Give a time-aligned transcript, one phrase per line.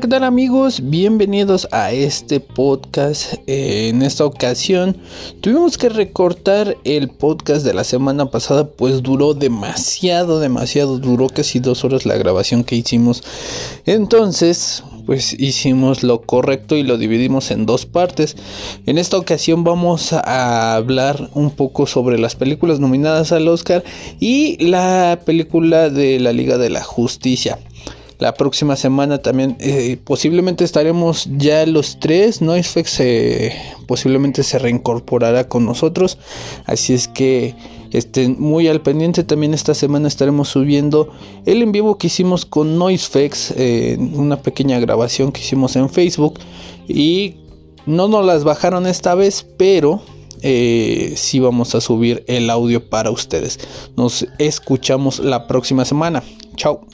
[0.00, 0.80] ¿qué tal amigos?
[0.84, 3.34] Bienvenidos a este podcast.
[3.46, 4.96] Eh, en esta ocasión
[5.42, 11.60] tuvimos que recortar el podcast de la semana pasada, pues duró demasiado, demasiado, duró casi
[11.60, 13.22] dos horas la grabación que hicimos.
[13.84, 18.36] Entonces, pues hicimos lo correcto y lo dividimos en dos partes.
[18.86, 23.84] En esta ocasión vamos a hablar un poco sobre las películas nominadas al Oscar
[24.18, 27.58] y la película de la Liga de la Justicia.
[28.20, 32.42] La próxima semana también eh, posiblemente estaremos ya los tres.
[32.42, 33.02] Noisefex
[33.86, 36.18] posiblemente se reincorporará con nosotros.
[36.66, 37.54] Así es que
[37.90, 39.24] estén muy al pendiente.
[39.24, 41.10] También esta semana estaremos subiendo
[41.46, 43.54] el en vivo que hicimos con Noisefex.
[44.12, 46.38] Una pequeña grabación que hicimos en Facebook.
[46.86, 47.36] Y
[47.86, 50.02] no nos las bajaron esta vez, pero
[50.42, 53.58] eh, sí vamos a subir el audio para ustedes.
[53.96, 56.22] Nos escuchamos la próxima semana.
[56.56, 56.86] Chao.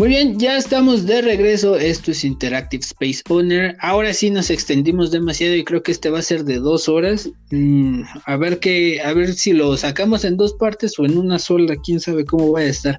[0.00, 1.76] Muy bien, ya estamos de regreso.
[1.76, 3.76] Esto es Interactive Space Owner.
[3.80, 7.28] Ahora sí nos extendimos demasiado y creo que este va a ser de dos horas.
[7.50, 11.38] Mm, a ver qué, a ver si lo sacamos en dos partes o en una
[11.38, 11.76] sola.
[11.84, 12.98] Quién sabe cómo va a estar.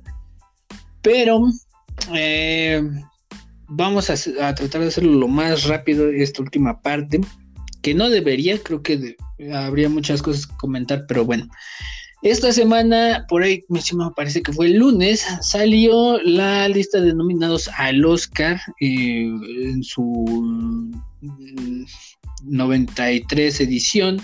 [1.01, 1.41] Pero
[2.13, 2.87] eh,
[3.67, 7.19] vamos a, tratar de hacerlo lo más rápido esta última parte.
[7.81, 9.15] Que no debería, creo que
[9.51, 11.47] habría muchas cosas que comentar, pero bueno.
[12.21, 13.81] Esta semana, por ahí me
[14.15, 20.91] parece que fue el lunes, salió la lista de nominados al Oscar eh, en su
[22.43, 24.21] 93 mm, edición.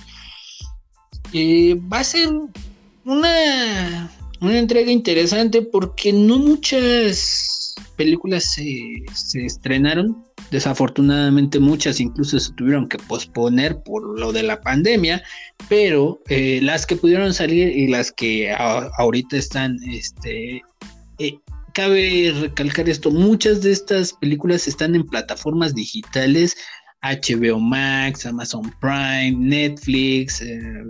[1.34, 2.30] Eh, va a ser
[3.04, 12.88] una, una entrega interesante porque no muchas películas se estrenaron Desafortunadamente muchas incluso se tuvieron
[12.88, 15.22] que posponer por lo de la pandemia,
[15.68, 20.62] pero eh, las que pudieron salir y las que ahorita están, este,
[21.20, 21.38] eh,
[21.74, 26.56] cabe recalcar esto, muchas de estas películas están en plataformas digitales,
[27.02, 30.84] HBO Max, Amazon Prime, Netflix, eh,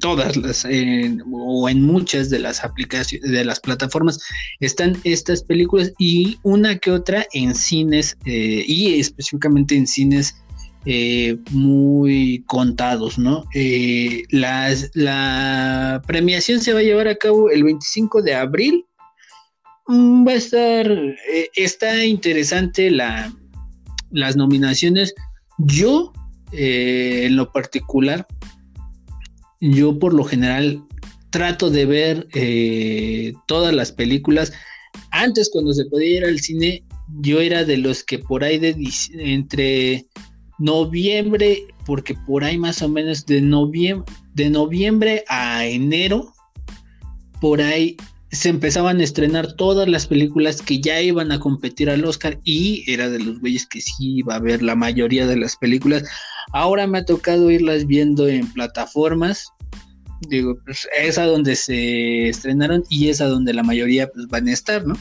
[0.00, 0.66] todas las
[1.32, 4.18] o en muchas de las aplicaciones de las plataformas
[4.60, 10.36] están estas películas y una que otra en cines eh, y específicamente en cines
[10.86, 13.44] eh, muy contados, ¿no?
[13.54, 18.84] Eh, la premiación se va a llevar a cabo el 25 de abril.
[19.86, 20.90] Mm, va a estar,
[21.54, 23.32] está interesante la,
[24.10, 25.14] las nominaciones.
[25.58, 26.12] Yo,
[26.52, 28.26] en lo particular,
[29.72, 30.82] yo por lo general
[31.30, 34.52] trato de ver eh, todas las películas.
[35.10, 36.84] Antes cuando se podía ir al cine,
[37.20, 38.76] yo era de los que por ahí de
[39.18, 40.06] entre
[40.58, 46.32] noviembre, porque por ahí más o menos de noviembre, de noviembre a enero,
[47.40, 47.96] por ahí
[48.30, 52.84] se empezaban a estrenar todas las películas que ya iban a competir al Oscar y
[52.90, 56.04] era de los güeyes que sí iba a ver la mayoría de las películas.
[56.54, 59.48] Ahora me ha tocado irlas viendo en plataformas.
[60.28, 64.46] Digo, pues es a donde se estrenaron y es a donde la mayoría pues, van
[64.46, 64.96] a estar, ¿no?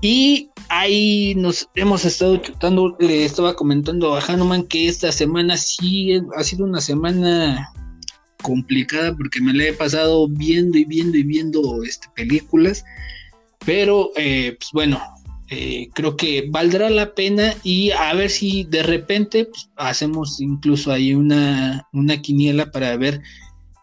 [0.00, 6.20] Y ahí nos hemos estado chutando, le estaba comentando a Hanuman que esta semana sí
[6.36, 7.68] ha sido una semana
[8.42, 12.84] complicada porque me la he pasado viendo y viendo y viendo este, películas,
[13.64, 15.00] pero eh, pues bueno,
[15.48, 20.90] eh, creo que valdrá la pena y a ver si de repente pues, hacemos incluso
[20.90, 23.22] ahí una, una quiniela para ver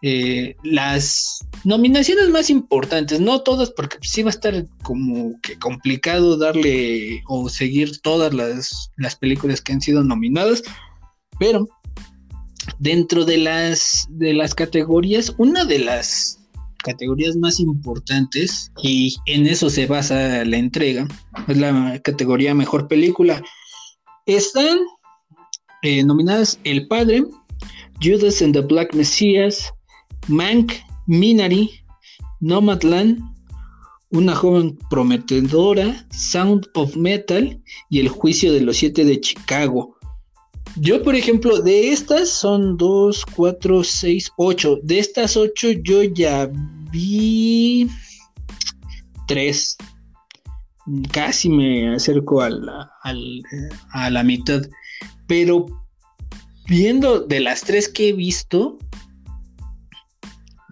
[0.02, 6.36] eh, las nominaciones más importantes, no todas, porque sí va a estar como que complicado
[6.36, 10.62] darle o seguir todas las, las películas que han sido nominadas,
[11.38, 11.66] pero
[12.78, 16.43] dentro de las, de las categorías, una de las
[16.84, 21.08] categorías más importantes, y en eso se basa la entrega,
[21.48, 23.42] es la categoría Mejor Película,
[24.26, 24.78] están
[25.82, 27.24] eh, nominadas El Padre,
[28.02, 29.50] Judas and the Black Messiah,
[30.28, 30.72] Mank,
[31.06, 31.70] Minari,
[32.40, 33.18] Nomadland,
[34.10, 37.60] Una joven prometedora, Sound of Metal
[37.90, 39.93] y El juicio de los siete de Chicago.
[40.76, 44.78] Yo, por ejemplo, de estas son dos, cuatro, seis, ocho.
[44.82, 46.50] De estas ocho yo ya
[46.90, 47.88] vi
[49.28, 49.76] tres.
[51.12, 52.90] Casi me acerco a la,
[53.92, 54.62] a la mitad.
[55.26, 55.66] Pero
[56.66, 58.78] viendo de las tres que he visto,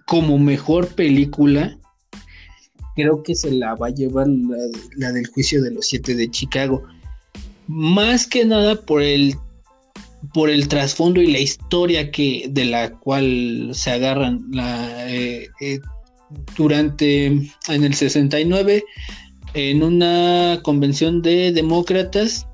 [0.05, 1.77] como mejor película,
[2.95, 4.27] creo que se la va a llevar
[4.95, 6.83] la, del juicio de los siete de Chicago.
[7.67, 9.35] Más que nada por el
[10.33, 14.45] por el trasfondo y la historia que de la cual se agarran
[15.07, 15.79] eh, eh,
[16.55, 18.83] durante en el 69
[19.53, 22.47] en una convención de demócratas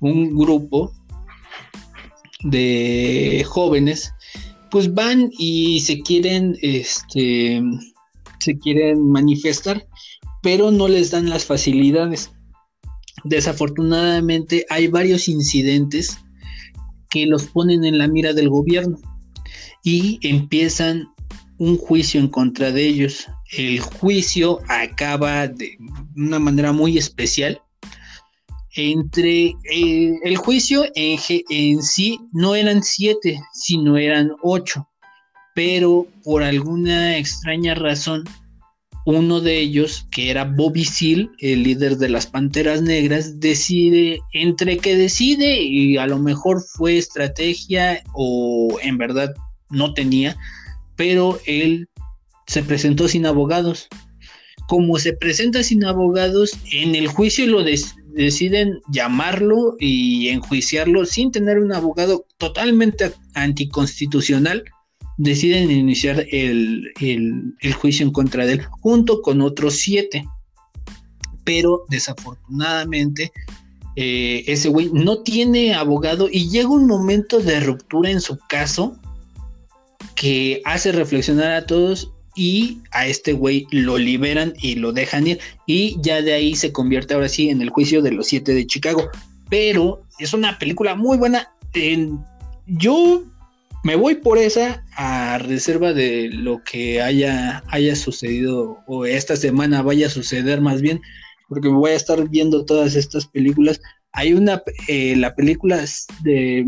[0.00, 0.92] un grupo
[2.42, 4.12] de jóvenes
[4.70, 7.62] pues van y se quieren este
[8.40, 9.86] se quieren manifestar
[10.46, 12.30] pero no les dan las facilidades.
[13.24, 16.18] Desafortunadamente hay varios incidentes
[17.10, 18.98] que los ponen en la mira del gobierno
[19.82, 21.08] y empiezan
[21.58, 23.26] un juicio en contra de ellos.
[23.52, 25.78] El juicio acaba de
[26.16, 27.60] una manera muy especial.
[28.74, 31.18] Entre eh, el juicio en,
[31.48, 34.86] en sí no eran siete, sino eran ocho,
[35.54, 38.24] pero por alguna extraña razón
[39.06, 44.78] uno de ellos, que era Bobby Seale, el líder de las Panteras Negras, decide, entre
[44.78, 49.32] que decide, y a lo mejor fue estrategia o en verdad
[49.70, 50.36] no tenía,
[50.96, 51.88] pero él
[52.48, 53.86] se presentó sin abogados.
[54.66, 61.60] Como se presenta sin abogados, en el juicio lo deciden llamarlo y enjuiciarlo sin tener
[61.60, 64.64] un abogado totalmente anticonstitucional
[65.16, 66.92] deciden iniciar el,
[67.78, 70.24] juicio en contra de él junto con otros siete.
[71.44, 73.32] Pero desafortunadamente
[73.94, 78.96] eh, ese güey no tiene abogado y llega un momento de ruptura en su caso
[80.16, 85.40] que hace reflexionar a todos y a este güey lo liberan y lo dejan ir
[85.66, 88.66] y ya de ahí se convierte ahora sí en el juicio de los siete de
[88.66, 89.08] Chicago.
[89.48, 91.48] Pero es una película muy buena.
[91.72, 92.24] En,
[92.66, 93.22] yo
[93.86, 99.80] me voy por esa a reserva de lo que haya, haya sucedido o esta semana
[99.80, 101.00] vaya a suceder más bien,
[101.48, 103.80] porque voy a estar viendo todas estas películas.
[104.10, 105.84] Hay una, eh, la película
[106.24, 106.66] de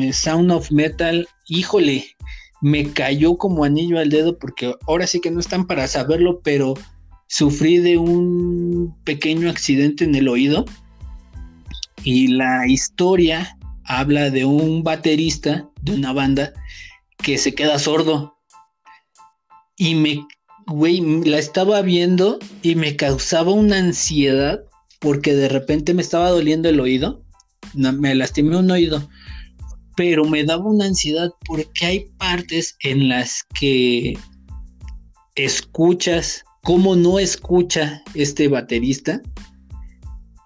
[0.00, 2.04] eh, Sound of Metal, híjole,
[2.62, 6.74] me cayó como anillo al dedo porque ahora sí que no están para saberlo, pero
[7.26, 10.66] sufrí de un pequeño accidente en el oído
[12.04, 16.52] y la historia habla de un baterista de una banda
[17.18, 18.36] que se queda sordo.
[19.76, 20.26] Y me,
[20.66, 24.60] güey, la estaba viendo y me causaba una ansiedad
[25.00, 27.24] porque de repente me estaba doliendo el oído.
[27.74, 29.08] me lastimé un oído.
[29.96, 34.14] Pero me daba una ansiedad porque hay partes en las que
[35.34, 39.22] escuchas cómo no escucha este baterista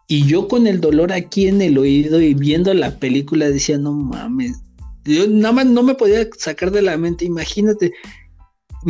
[0.07, 3.93] y yo con el dolor aquí en el oído y viendo la película decía, no
[3.93, 4.61] mames,
[5.05, 7.93] yo nada más no me podía sacar de la mente, imagínate,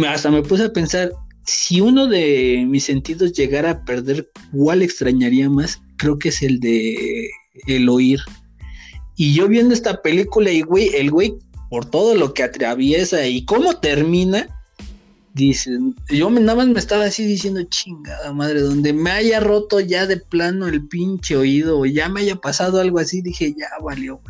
[0.08, 1.12] hasta me puse a pensar,
[1.44, 5.80] si uno de mis sentidos llegara a perder, ¿cuál extrañaría más?
[5.96, 7.28] Creo que es el de
[7.66, 8.20] el oír.
[9.16, 11.34] Y yo viendo esta película y güey, el güey,
[11.70, 14.48] por todo lo que atraviesa y cómo termina,
[15.34, 20.06] Dicen, yo nada más me estaba así diciendo, chingada madre, donde me haya roto ya
[20.06, 24.20] de plano el pinche oído o ya me haya pasado algo así, dije, ya valió.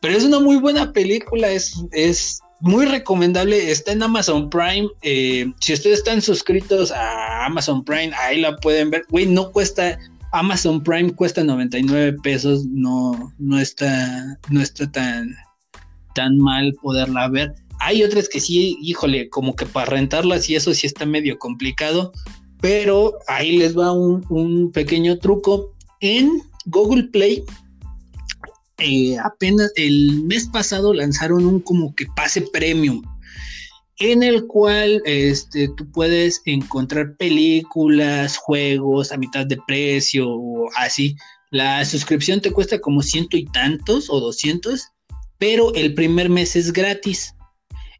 [0.00, 4.88] Pero es una muy buena película, es, es muy recomendable, está en Amazon Prime.
[5.02, 9.04] Eh, si ustedes están suscritos a Amazon Prime, ahí la pueden ver.
[9.10, 9.98] Güey, no cuesta,
[10.32, 15.34] Amazon Prime cuesta 99 pesos, no, no está, no está tan,
[16.14, 17.54] tan mal poderla ver.
[17.80, 22.12] Hay otras que sí, híjole, como que para rentarlas y eso sí está medio complicado,
[22.60, 25.74] pero ahí les va un, pequeño truco.
[26.00, 27.42] En Google Play,
[28.80, 33.02] eh, apenas el mes pasado lanzaron un como que pase premium
[34.00, 41.14] en el cual este, tú puedes encontrar películas, juegos a mitad de precio o así.
[41.50, 44.88] La suscripción te cuesta como ciento y tantos o doscientos,
[45.38, 47.34] pero el primer mes es gratis.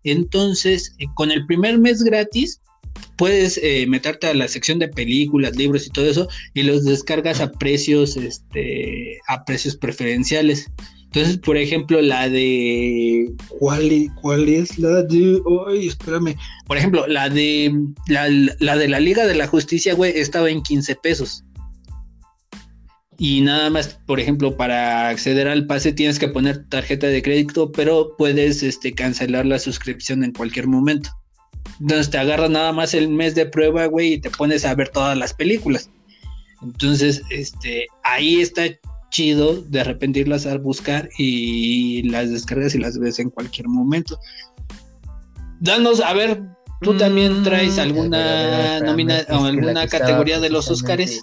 [0.03, 2.63] Entonces, eh, con el primer mes gratis,
[3.17, 7.41] puedes eh, meterte a la sección de películas, libros y todo eso, y los descargas
[7.41, 10.71] a precios, este, a precios preferenciales.
[11.07, 13.33] Entonces, por ejemplo, la de.
[13.49, 15.41] ¿Cuál, cuál es la de.?
[15.69, 16.37] Ay, espérame.
[16.67, 17.75] Por ejemplo, la de.
[18.07, 21.45] La, la de la Liga de la Justicia, güey, estaba en 15 pesos
[23.23, 27.71] y nada más, por ejemplo, para acceder al pase tienes que poner tarjeta de crédito,
[27.71, 31.11] pero puedes este, cancelar la suscripción en cualquier momento.
[31.81, 34.91] Entonces te agarra nada más el mes de prueba, güey, y te pones a ver
[34.91, 35.91] todas las películas.
[36.63, 38.63] Entonces, este, ahí está
[39.11, 44.19] chido de repente irlas a buscar y las descargas y las ves en cualquier momento.
[45.61, 46.43] Danos, a ver,
[46.81, 51.21] tú también traes mm, alguna nómina o alguna categoría de los Óscares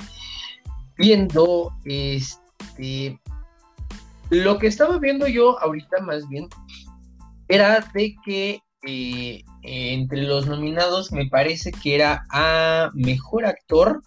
[0.98, 3.20] viendo este
[4.30, 6.48] Lo que estaba viendo yo ahorita más bien
[7.48, 14.02] era de que eh, entre los nominados me parece que era a mejor actor.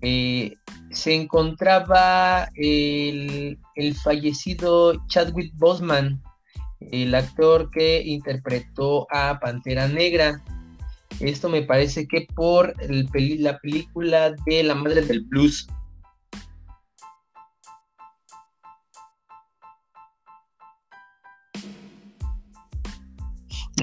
[0.00, 0.52] Eh,
[0.92, 6.22] se encontraba el, el, fallecido Chadwick Boseman,
[6.92, 10.40] el actor que interpretó a Pantera Negra.
[11.18, 13.08] Esto me parece que por el
[13.40, 15.66] la película de La Madre del Blues.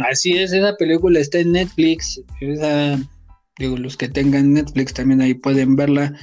[0.06, 2.22] Así es, esa película está en Netflix.
[3.60, 6.13] digo, los que tengan Netflix también ahí pueden verla.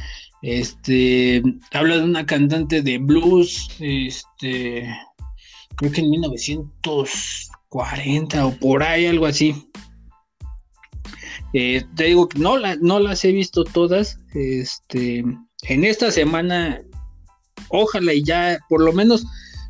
[0.42, 4.86] Este habla de una cantante de blues, este
[5.76, 9.54] creo que en 1940 o por ahí, algo así.
[11.54, 14.18] Eh, te digo que no, no las he visto todas.
[14.34, 15.24] Este,
[15.68, 16.82] en esta semana,
[17.68, 19.24] ojalá y ya, por lo menos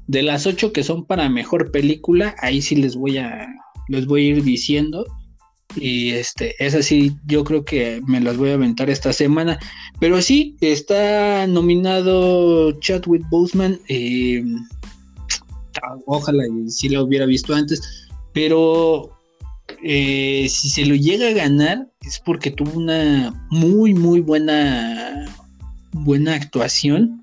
[0.07, 3.47] de las ocho que son para mejor película, ahí sí les voy a,
[3.89, 5.05] les voy a ir diciendo.
[5.77, 9.59] Y este, es así, yo creo que me las voy a aventar esta semana.
[9.99, 13.81] Pero sí, está nominado Chadwick Boseman.
[13.89, 14.45] Eh,
[16.07, 19.11] ojalá si lo hubiera visto antes, pero
[19.83, 25.27] eh, si se lo llega a ganar es porque tuvo una muy, muy buena,
[25.93, 27.21] buena actuación.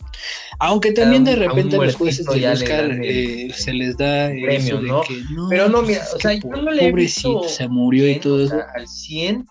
[0.59, 5.01] Aunque también de repente a los jueces de Oscar eh, se les da premio, ¿no?
[5.49, 8.59] Pero no, mira, o sea, yo no le he visto se murió y todo eso.
[8.75, 9.45] al 100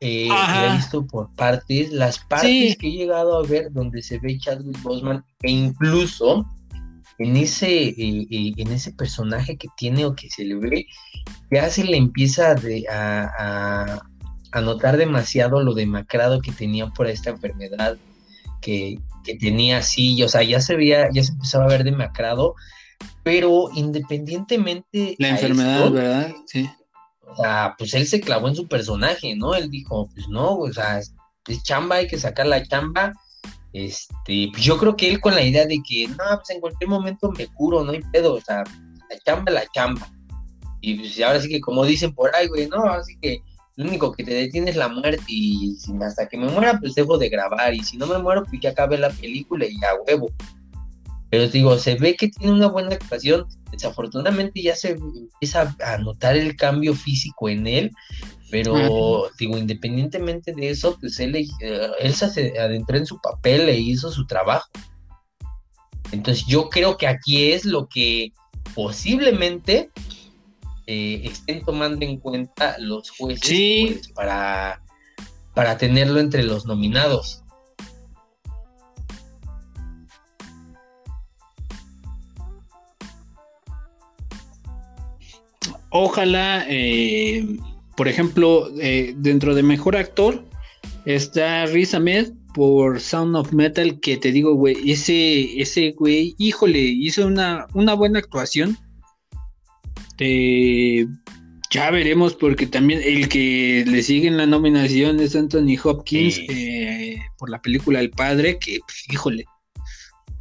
[0.00, 4.38] eh, he visto por partes, las partes que he llegado a ver donde se ve
[4.38, 6.46] Chadwick Boseman e incluso
[7.18, 10.86] en ese, eh, eh, en ese personaje que tiene o que se le ve,
[11.50, 12.54] ya se le empieza
[12.90, 14.00] a,
[14.52, 17.96] a, notar demasiado lo demacrado que tenía por esta enfermedad
[18.60, 18.98] que,
[19.34, 22.54] tenía así, o sea, ya se veía, ya se empezaba a ver demacrado,
[23.24, 25.16] pero independientemente...
[25.18, 26.34] La enfermedad, ¿verdad?
[26.46, 26.70] Sí.
[27.26, 29.54] O sea, pues él se clavó en su personaje, ¿no?
[29.54, 31.12] Él dijo, pues no, o sea, es
[31.64, 33.12] chamba, hay que sacar la chamba
[33.76, 36.88] este, pues yo creo que él con la idea de que, no, pues en cualquier
[36.88, 38.64] momento me curo, no hay pedo, o sea,
[39.10, 40.08] la chamba, la chamba.
[40.80, 43.38] Y pues ahora sí que como dicen por ahí, güey, no, así que
[43.76, 47.18] lo único que te detiene es la muerte y hasta que me muera, pues dejo
[47.18, 50.30] de grabar y si no me muero, pues ya acabe la película y ya huevo.
[51.28, 56.36] Pero digo, se ve que tiene una buena actuación, desafortunadamente ya se empieza a notar
[56.36, 57.90] el cambio físico en él,
[58.50, 63.76] pero, digo, independientemente de eso, pues él, eh, él se adentró en su papel e
[63.76, 64.68] hizo su trabajo.
[66.12, 68.32] Entonces yo creo que aquí es lo que
[68.74, 69.90] posiblemente
[70.86, 74.82] eh, estén tomando en cuenta los jueces pues, para,
[75.54, 77.42] para tenerlo entre los nominados.
[85.90, 87.46] Ojalá eh,
[87.96, 90.44] por ejemplo, eh, dentro de mejor actor
[91.06, 96.78] está Riz Ahmed por Sound of Metal, que te digo, güey, ese, ese güey, híjole,
[96.78, 98.76] hizo una, una buena actuación.
[100.18, 107.18] Ya veremos, porque también el que le sigue en la nominación es Anthony Hopkins eh,
[107.38, 109.44] por la película El Padre, que, pues, híjole,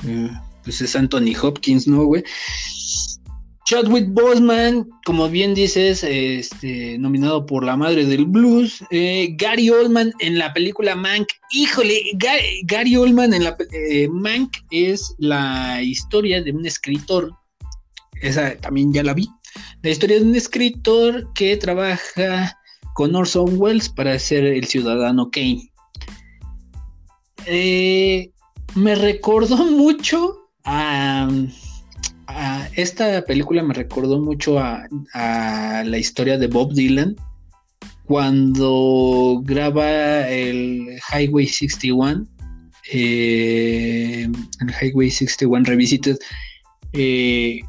[0.08, 0.30] eh,
[0.64, 2.24] pues es Anthony Hopkins, ¿no, güey?
[3.66, 8.84] Chadwick Boseman, como bien dices, este, nominado por La Madre del Blues.
[8.92, 11.28] Eh, Gary Oldman en la película Mank.
[11.50, 12.00] Híjole,
[12.64, 17.34] Gary, Oldman en la eh, Mank es la historia de un escritor.
[18.22, 19.28] Esa también ya la vi.
[19.82, 22.58] La historia de un escritor que trabaja
[22.94, 25.72] con Orson Welles para ser el ciudadano Kane.
[27.46, 28.32] Eh,
[28.76, 31.28] me recordó mucho a
[32.76, 34.88] esta película me recordó mucho a,
[35.86, 37.16] la historia de Bob Dylan
[38.06, 42.28] cuando graba el Highway 61,
[42.92, 44.28] eh,
[44.60, 46.18] el Highway 61 Revisited.
[46.94, 47.62] Eh,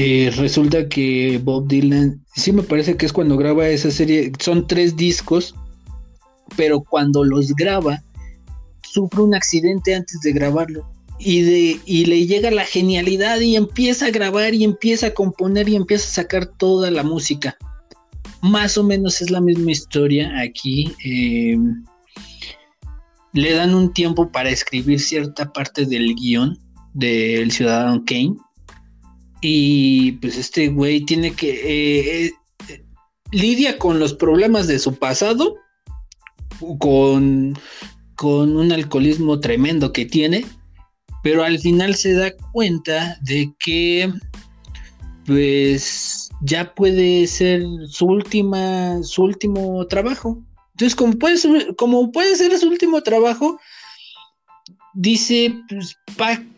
[0.00, 4.64] eh, resulta que Bob Dylan, sí me parece que es cuando graba esa serie, son
[4.64, 5.56] tres discos,
[6.56, 8.00] pero cuando los graba,
[8.82, 10.88] sufre un accidente antes de grabarlo
[11.18, 15.68] y, de, y le llega la genialidad y empieza a grabar y empieza a componer
[15.68, 17.56] y empieza a sacar toda la música.
[18.40, 20.94] Más o menos es la misma historia aquí.
[21.02, 21.84] Em,
[23.32, 26.56] le dan un tiempo para escribir cierta parte del guion
[26.94, 28.36] del Ciudadano Kane.
[29.40, 31.50] Y pues este güey tiene que...
[31.50, 32.32] Eh,
[32.68, 32.84] eh,
[33.30, 35.56] lidia con los problemas de su pasado,
[36.78, 37.58] con,
[38.16, 40.44] con un alcoholismo tremendo que tiene
[41.22, 44.12] pero al final se da cuenta de que
[45.26, 50.42] pues ya puede ser su última su último trabajo.
[50.72, 53.58] Entonces, como puede como puede ser su último trabajo,
[54.98, 55.96] dice, pues,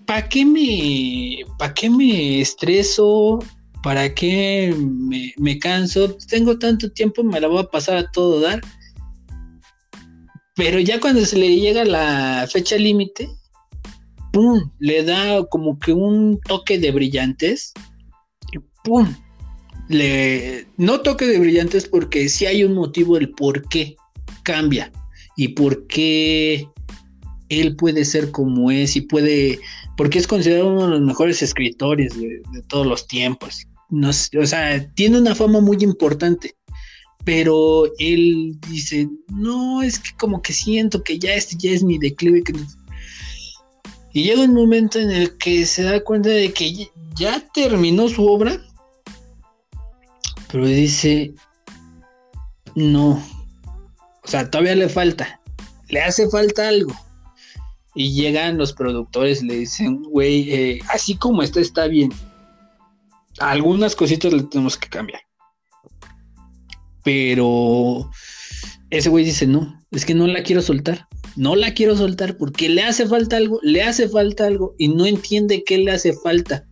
[0.07, 3.39] ¿para qué me para qué me estreso?
[3.83, 6.17] ¿Para qué me, me canso?
[6.29, 8.61] Tengo tanto tiempo, me la voy a pasar a todo dar.
[10.57, 13.29] Pero ya cuando se le llega la fecha límite,
[14.33, 14.71] ¡pum!
[14.79, 17.73] Le da como que un toque de brillantes.
[18.85, 19.15] ¡pum!
[19.89, 23.97] Le, no toque de brillantes porque sí hay un motivo el por qué
[24.45, 24.93] cambia
[25.37, 26.69] y por qué
[27.51, 29.61] él puede ser como es y puede,
[29.97, 33.67] porque es considerado uno de los mejores escritores de, todos los tiempos.
[33.93, 36.55] O sea, tiene una fama muy importante
[37.25, 41.99] pero él dice, no, es que como que siento que ya este ya es mi
[41.99, 42.43] declive.
[44.13, 48.27] Y llega un momento en el que se da cuenta de que ya terminó su
[48.27, 48.61] obra,
[50.51, 51.33] pero dice,
[52.75, 53.23] no,
[54.25, 55.41] o sea, todavía le falta,
[55.89, 56.95] le hace falta algo.
[58.01, 62.11] Y llegan los productores le dicen, güey, eh, así como está, está bien.
[63.41, 65.21] Algunas cositas le tenemos que cambiar.
[67.05, 68.11] Pero
[68.89, 71.09] ese güey dice, no, es que no la quiero soltar.
[71.37, 75.05] No la quiero soltar porque le hace falta algo, le hace falta algo y no
[75.05, 76.65] entiende qué le hace falta.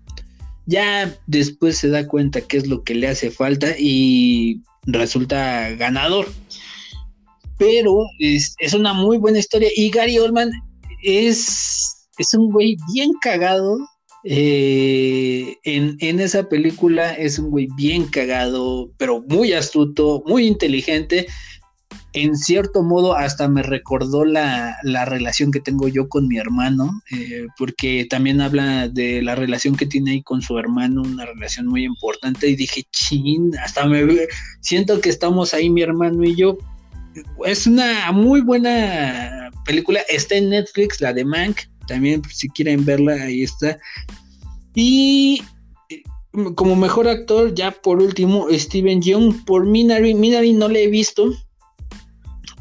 [0.64, 6.26] Ya después se da cuenta qué es lo que le hace falta y resulta ganador.
[7.58, 10.50] Pero es, una muy buena historia y Gary Oldman
[11.02, 13.78] es, es un güey bien cagado
[14.25, 21.26] eh, en, esa película es un güey bien cagado, pero muy astuto, muy inteligente.
[22.15, 27.47] En cierto modo, hasta me recordó la, relación que tengo yo con mi hermano, eh,
[27.56, 31.84] porque también habla de la relación que tiene ahí con su hermano, una relación muy
[31.84, 32.49] importante.
[32.49, 34.04] Y dije, chin, hasta me
[34.61, 36.58] siento que estamos ahí, mi hermano y yo.
[37.47, 43.13] Es una muy buena película, está en Netflix, la de Mank, también si quieren verla,
[43.23, 43.78] ahí está.
[44.75, 45.43] Y
[45.91, 46.02] eh,
[46.54, 50.15] como mejor actor, ya por último, Steven Young por Minari.
[50.15, 51.33] Minari no le he visto.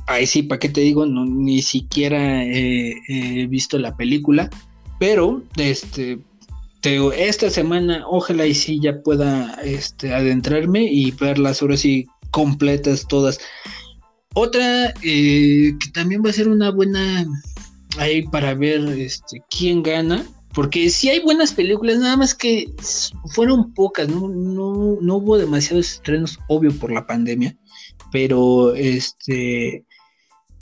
[0.08, 1.06] Ahí sí, ¿para qué te digo?
[1.06, 4.50] No, ni siquiera he visto la película.
[5.00, 6.20] Pero, este,
[7.17, 13.39] esta semana, ojalá y sí ya pueda este, adentrarme y verlas ahora sí completas todas.
[14.39, 17.26] Otra eh, que también va a ser una buena
[17.97, 20.23] ahí para ver este, quién gana.
[20.54, 22.71] Porque sí hay buenas películas, nada más que
[23.34, 27.58] fueron pocas, no, no, hubo demasiados estrenos, obvio por la pandemia.
[28.12, 29.84] Pero este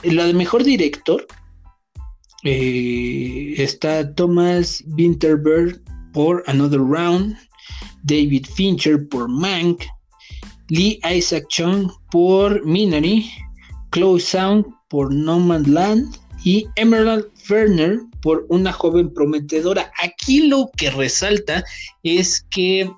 [0.03, 1.27] la de mejor director
[2.45, 5.81] eh, está Thomas Winterberg
[6.13, 7.35] por Another Round,
[8.03, 9.83] David Fincher por Mank,
[10.69, 13.29] Lee Isaac Chung por Minari,
[13.95, 19.89] Chloe Sound por No Man's Land y Emerald Werner por una joven prometedora.
[20.03, 21.63] Aquí lo que resalta
[22.03, 22.91] es que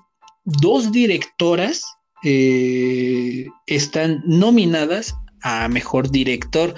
[0.44, 1.84] dos directoras
[2.24, 6.74] eh, están nominadas a mejor director.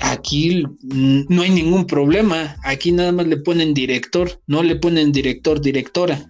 [0.00, 2.56] Aquí no hay ningún problema.
[2.64, 6.20] Aquí nada más le ponen director, no le ponen director, directora.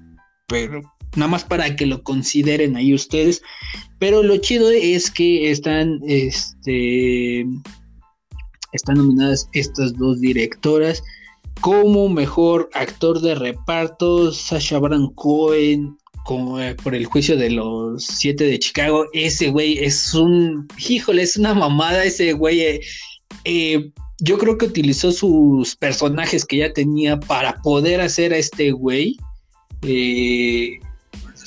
[0.47, 0.83] Pero
[1.17, 3.43] nada más para que lo consideren ahí ustedes.
[3.99, 7.47] Pero lo chido es que están este
[8.73, 11.03] están nominadas estas dos directoras.
[11.61, 18.05] Como mejor actor de reparto, Sasha Baron Cohen como, eh, por el juicio de los
[18.05, 19.07] siete de Chicago.
[19.13, 22.61] Ese güey es un, híjole, es una mamada ese güey.
[22.61, 22.81] Eh,
[23.45, 28.73] eh, yo creo que utilizó sus personajes que ya tenía para poder hacer a este
[28.73, 29.17] güey.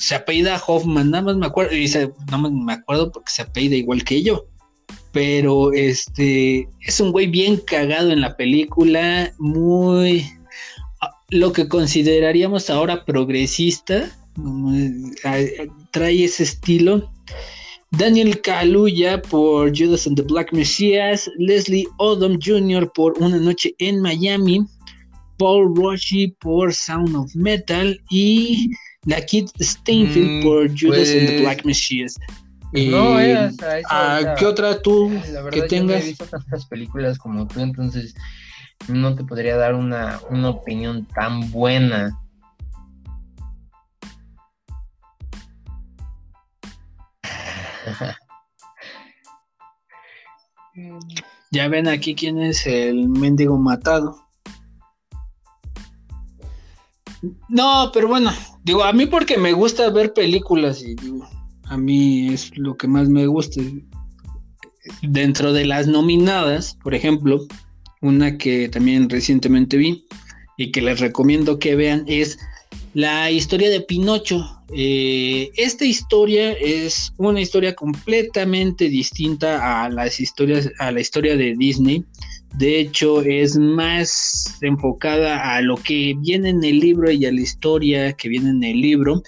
[0.00, 1.72] Se apellida Hoffman, nada más me acuerdo,
[2.38, 4.46] más me acuerdo porque se apellida igual que yo
[5.12, 10.24] pero este es un güey bien cagado en la película, muy
[11.30, 14.10] lo que consideraríamos ahora progresista,
[15.90, 17.10] trae ese estilo.
[17.92, 22.90] Daniel Kaluuya por Judas and the Black Messiah, Leslie Odom Jr.
[22.92, 24.64] por Una Noche en Miami,
[25.38, 28.70] Paul Roshi por Sound of Metal y
[29.06, 32.06] la Kid Steinfield mm, por Judas and the pues, Black Messiah
[32.72, 33.50] no, eh,
[34.38, 35.10] ¿Qué otra tú
[35.50, 35.70] que tengas?
[35.70, 38.14] Yo no he visto tantas películas como tú, entonces
[38.86, 42.16] no te podría dar una, una opinión tan buena.
[51.50, 54.24] ya ven aquí quién es el mendigo matado.
[57.48, 58.30] No, pero bueno,
[58.64, 60.96] digo, a mí porque me gusta ver películas y
[61.64, 63.60] a mí es lo que más me gusta.
[65.02, 67.46] Dentro de las nominadas, por ejemplo,
[68.00, 70.04] una que también recientemente vi
[70.56, 72.38] y que les recomiendo que vean es
[72.94, 74.44] la historia de Pinocho.
[74.74, 81.54] Eh, esta historia es una historia completamente distinta a las historias, a la historia de
[81.56, 82.04] Disney.
[82.56, 87.40] De hecho, es más enfocada a lo que viene en el libro y a la
[87.40, 89.22] historia que viene en el libro.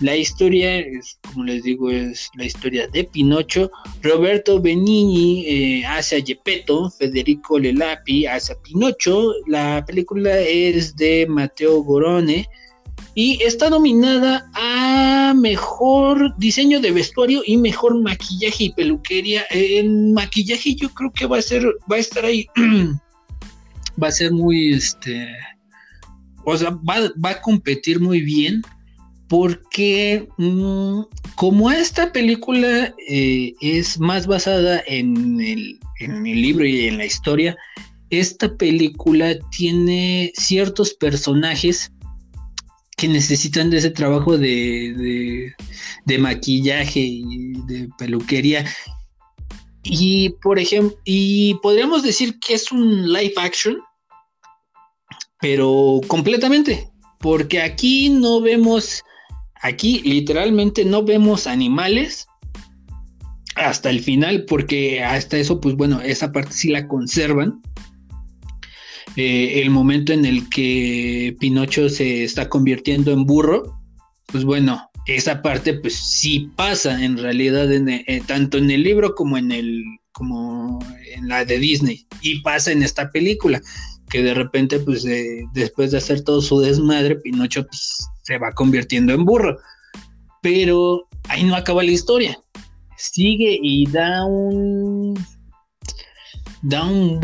[0.00, 3.70] La historia, es, como les digo, es la historia de Pinocho.
[4.02, 9.32] Roberto Benigni eh, hace a Gepetto, Federico Lelapi hace a Pinocho.
[9.46, 12.46] La película es de Mateo Gorone
[13.18, 19.42] y está nominada a mejor diseño de vestuario y mejor maquillaje y peluquería.
[19.48, 22.46] En maquillaje yo creo que va a ser, va a estar ahí,
[24.02, 25.28] va a ser muy, este,
[26.44, 28.60] o sea, va, a competir muy bien
[29.28, 31.00] porque mm,
[31.36, 37.06] como esta película eh, es más basada en el, en el libro y en la
[37.06, 37.56] historia,
[38.10, 41.90] esta película tiene ciertos personajes
[42.96, 45.54] que necesitan de ese trabajo de,
[46.18, 48.64] maquillaje y de peluquería.
[49.82, 53.76] Y por ejemplo, y podríamos decir que es un live action,
[55.40, 59.02] pero completamente, porque aquí no vemos,
[59.60, 62.26] aquí literalmente no vemos animales
[63.56, 67.60] hasta el final, porque hasta eso, pues bueno, esa parte sí la conservan
[69.16, 73.80] eh, el momento en el que Pinocho se está convirtiendo en burro,
[74.26, 79.38] pues bueno, esa parte pues sí pasa en realidad eh, tanto en el libro como
[79.38, 80.78] en el como
[81.14, 82.06] en la de Disney.
[82.20, 83.60] Y pasa en esta película
[84.10, 85.06] que de repente pues
[85.54, 89.56] después de hacer todo su desmadre Pinocho pues, se va convirtiendo en burro.
[90.42, 92.38] Pero ahí no acaba la historia.
[92.98, 95.14] Sigue y da un
[96.62, 97.20] da un,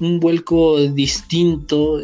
[0.00, 2.00] un vuelco distinto.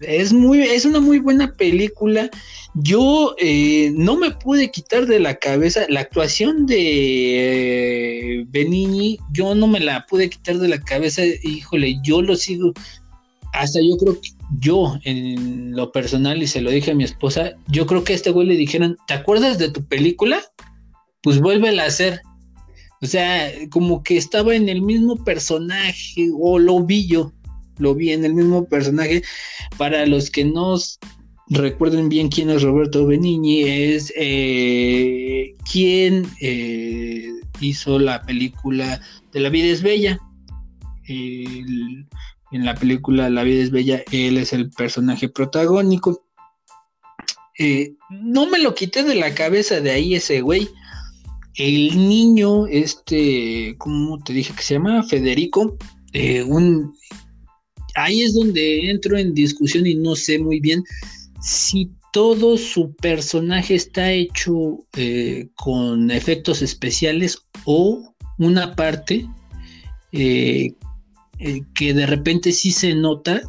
[0.00, 2.30] Es, muy, es una muy buena película.
[2.74, 9.18] Yo eh, no me pude quitar de la cabeza la actuación de eh, Benigni.
[9.32, 11.22] Yo no me la pude quitar de la cabeza.
[11.42, 12.72] Híjole, yo lo sigo.
[13.52, 17.52] Hasta yo creo que yo, en lo personal, y se lo dije a mi esposa,
[17.68, 20.40] yo creo que a este güey le dijeron: ¿Te acuerdas de tu película?
[21.22, 22.20] Pues vuélvela a hacer.
[23.02, 27.32] O sea, como que estaba en el mismo personaje, o lo vi yo,
[27.78, 29.22] lo vi en el mismo personaje.
[29.78, 30.76] Para los que no
[31.48, 39.00] recuerden bien quién es Roberto Benigni, es eh, quien eh, hizo la película
[39.32, 40.18] de La vida es bella.
[41.08, 42.06] en
[42.52, 46.24] la película La vida es bella, él es el personaje protagónico.
[47.58, 50.68] Eh, no me lo quité de la cabeza de ahí ese güey.
[51.56, 55.02] El niño, este, ¿cómo te dije que se llama?
[55.02, 55.76] Federico,
[56.12, 56.94] eh, un,
[57.96, 60.82] ahí es donde entro en discusión y no sé muy bien
[61.42, 69.26] si todo su personaje está hecho eh, con efectos especiales o una parte
[70.12, 70.74] eh,
[71.74, 73.42] que de repente sí se nota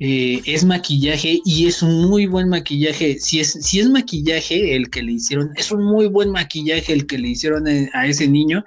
[0.00, 3.18] eh, es maquillaje y es un muy buen maquillaje.
[3.18, 7.06] Si es, si es maquillaje el que le hicieron, es un muy buen maquillaje el
[7.06, 8.64] que le hicieron a, ese niño.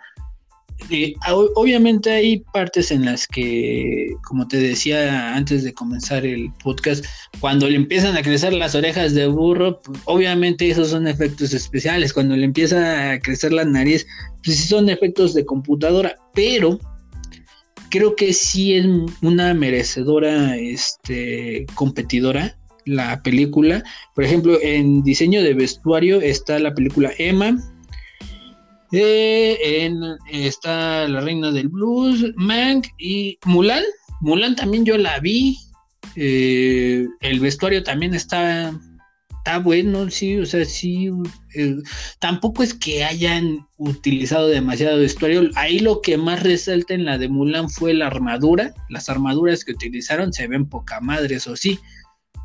[0.89, 1.13] Eh,
[1.56, 7.06] obviamente hay partes en las que, como te decía antes de comenzar el podcast,
[7.39, 12.12] cuando le empiezan a crecer las orejas de burro, obviamente esos son efectos especiales.
[12.12, 14.06] Cuando le empieza a crecer la nariz,
[14.44, 16.80] pues son efectos de computadora, pero
[17.92, 18.88] creo que sí es
[19.22, 23.84] una merecedora este, competidora la película.
[24.16, 27.56] Por ejemplo, en diseño de vestuario está la película Emma.
[28.92, 29.90] Eh,
[30.32, 33.84] está La Reina del Blues, Mank y Mulan.
[34.22, 35.58] Mulan también yo la vi.
[36.16, 38.74] Eh, el vestuario también está
[39.44, 41.10] está bueno, sí, o sea, sí,
[41.56, 41.78] eh,
[42.20, 45.50] tampoco es que hayan utilizado demasiado vestuario.
[45.56, 48.74] Ahí lo que más resalta en la de Mulan fue la armadura.
[48.90, 51.80] Las armaduras que utilizaron se ven poca madre, eso sí.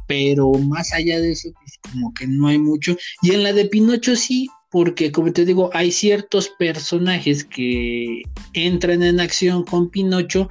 [0.08, 2.96] Pero más allá de eso, pues como que no hay mucho.
[3.20, 8.22] Y en la de Pinocho sí, porque como te digo, hay ciertos personajes que
[8.54, 10.48] entran en acción con Pinocho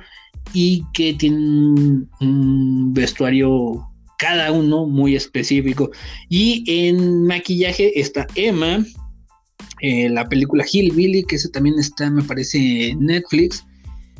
[0.53, 5.91] y que tienen un vestuario cada uno muy específico.
[6.29, 8.85] Y en maquillaje está Emma,
[9.81, 13.63] eh, la película Hillbilly, que eso también está, me parece, en Netflix.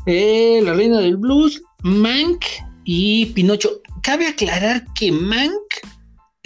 [0.05, 2.43] Eh, la Reina del Blues, Mank
[2.83, 3.81] y Pinocho.
[4.01, 5.51] Cabe aclarar que Mank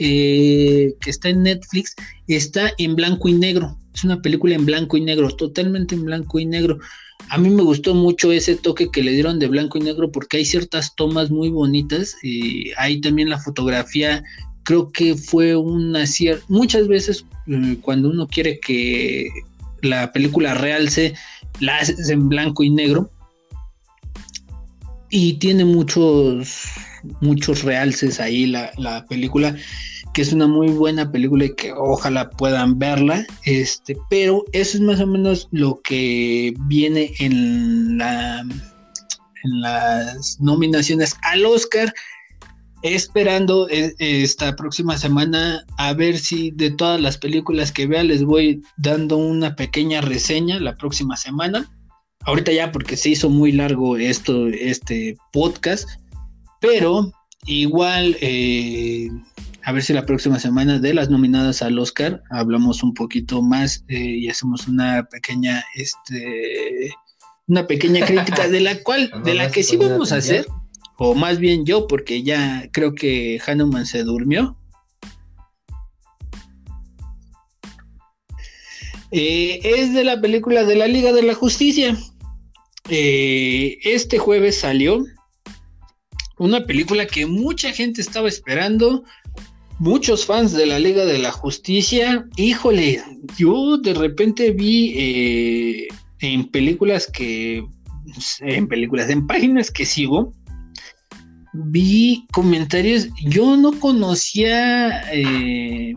[0.02, 1.94] eh, que está en Netflix
[2.28, 3.78] está en blanco y negro.
[3.94, 6.80] Es una película en blanco y negro, totalmente en blanco y negro.
[7.28, 10.38] A mí me gustó mucho ese toque que le dieron de blanco y negro porque
[10.38, 12.16] hay ciertas tomas muy bonitas.
[12.24, 14.24] y hay también la fotografía,
[14.64, 16.44] creo que fue una cierta...
[16.48, 19.30] Muchas veces mm, cuando uno quiere que
[19.82, 21.14] la película realce,
[21.60, 23.12] la haces en blanco y negro.
[25.12, 26.66] Y tiene muchos,
[27.22, 29.56] muchos realces ahí la, la película
[30.14, 34.82] que es una muy buena película y que ojalá puedan verla, este, pero eso es
[34.82, 38.46] más o menos lo que viene en la
[39.44, 41.94] en las nominaciones al Oscar,
[42.82, 48.24] esperando e, esta próxima semana a ver si de todas las películas que vea les
[48.24, 51.70] voy dando una pequeña reseña la próxima semana.
[52.26, 55.88] Ahorita ya porque se hizo muy largo esto, este podcast,
[56.60, 57.12] pero
[57.46, 59.10] igual eh,
[59.70, 63.86] a ver si la próxima semana de las nominadas al Oscar hablamos un poquito más
[63.88, 66.92] eh, y hacemos una pequeña, este,
[67.46, 70.48] una pequeña crítica de la cual, de la que sí vamos a hacer,
[70.98, 74.58] o más bien yo, porque ya creo que Hanuman se durmió.
[79.12, 81.96] Eh, es de la película de la Liga de la Justicia.
[82.90, 85.06] Eh, este jueves salió
[86.40, 89.04] una película que mucha gente estaba esperando,
[89.80, 93.02] muchos fans de la Liga de la Justicia, híjole,
[93.38, 95.88] yo de repente vi eh,
[96.20, 97.66] en películas que,
[98.42, 100.34] en películas, en páginas que sigo,
[101.54, 105.96] vi comentarios, yo no conocía eh,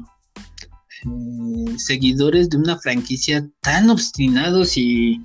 [1.77, 5.21] seguidores de una franquicia tan obstinados y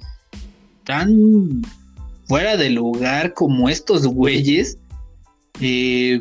[0.84, 1.62] tan
[2.26, 4.78] fuera de lugar como estos güeyes.
[5.60, 6.20] Eh,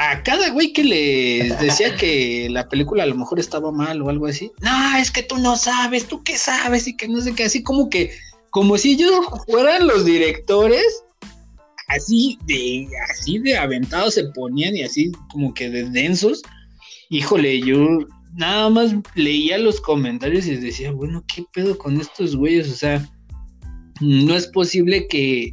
[0.00, 4.08] a cada güey que le decía que la película a lo mejor estaba mal o
[4.08, 7.34] algo así, no, es que tú no sabes, tú qué sabes y que no sé
[7.34, 8.10] qué, así como que,
[8.48, 9.12] como si ellos
[9.46, 11.04] fueran los directores,
[11.88, 16.40] así de, así de aventados se ponían y así como que de densos.
[17.10, 17.98] Híjole, yo
[18.32, 22.70] nada más leía los comentarios y decía, bueno, ¿qué pedo con estos güeyes?
[22.70, 23.06] O sea,
[24.00, 25.52] no es posible que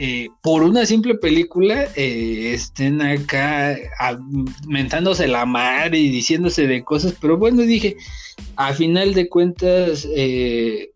[0.00, 3.76] eh, por una simple película eh, estén acá
[4.68, 7.96] mentándose la mar y diciéndose de cosas, pero bueno, dije,
[8.54, 10.90] a final de cuentas, eh,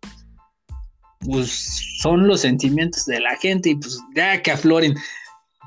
[1.18, 4.94] pues son los sentimientos de la gente y pues ya que afloren,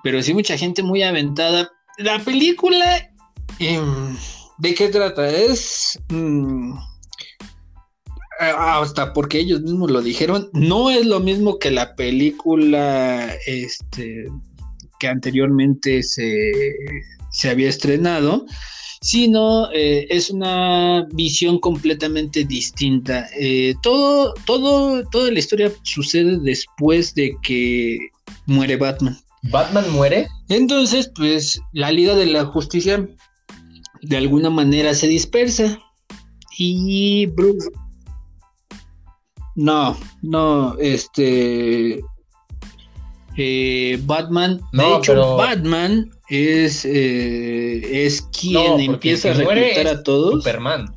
[0.02, 1.70] pero sí mucha gente muy aventada.
[1.98, 3.12] La película,
[3.60, 4.16] em,
[4.60, 5.30] ¿de qué trata?
[5.30, 6.00] Es...
[6.08, 6.78] Mm,
[8.40, 14.26] hasta porque ellos mismos lo dijeron, no es lo mismo que la película este,
[15.00, 18.46] que anteriormente se, había estrenado,
[19.02, 23.28] sino eh, es una visión completamente distinta.
[23.40, 27.98] Eh, todo, todo, toda la historia sucede después de que
[28.46, 29.18] muere Batman.
[29.44, 30.28] ¿Batman muere?
[30.50, 33.08] Entonces, pues la Liga de la Justicia
[34.02, 35.80] de alguna manera se dispersa
[36.58, 37.70] y Bruce,
[39.56, 42.04] no, no, este.
[43.38, 50.44] Eh, Batman, de hecho, Batman es, eh, es quien empieza a reclutar a todos.
[50.44, 50.94] Superman.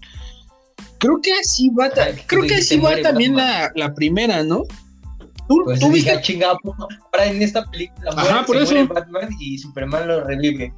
[0.99, 1.91] Creo que así va,
[2.27, 4.63] creo que así va también la, la, primera, ¿no?
[5.49, 6.21] ¿Tú, pues ¿tú viste?
[6.21, 8.75] chingado, ahora en esta película Ajá, por eso.
[8.87, 10.73] Batman y Superman lo revive.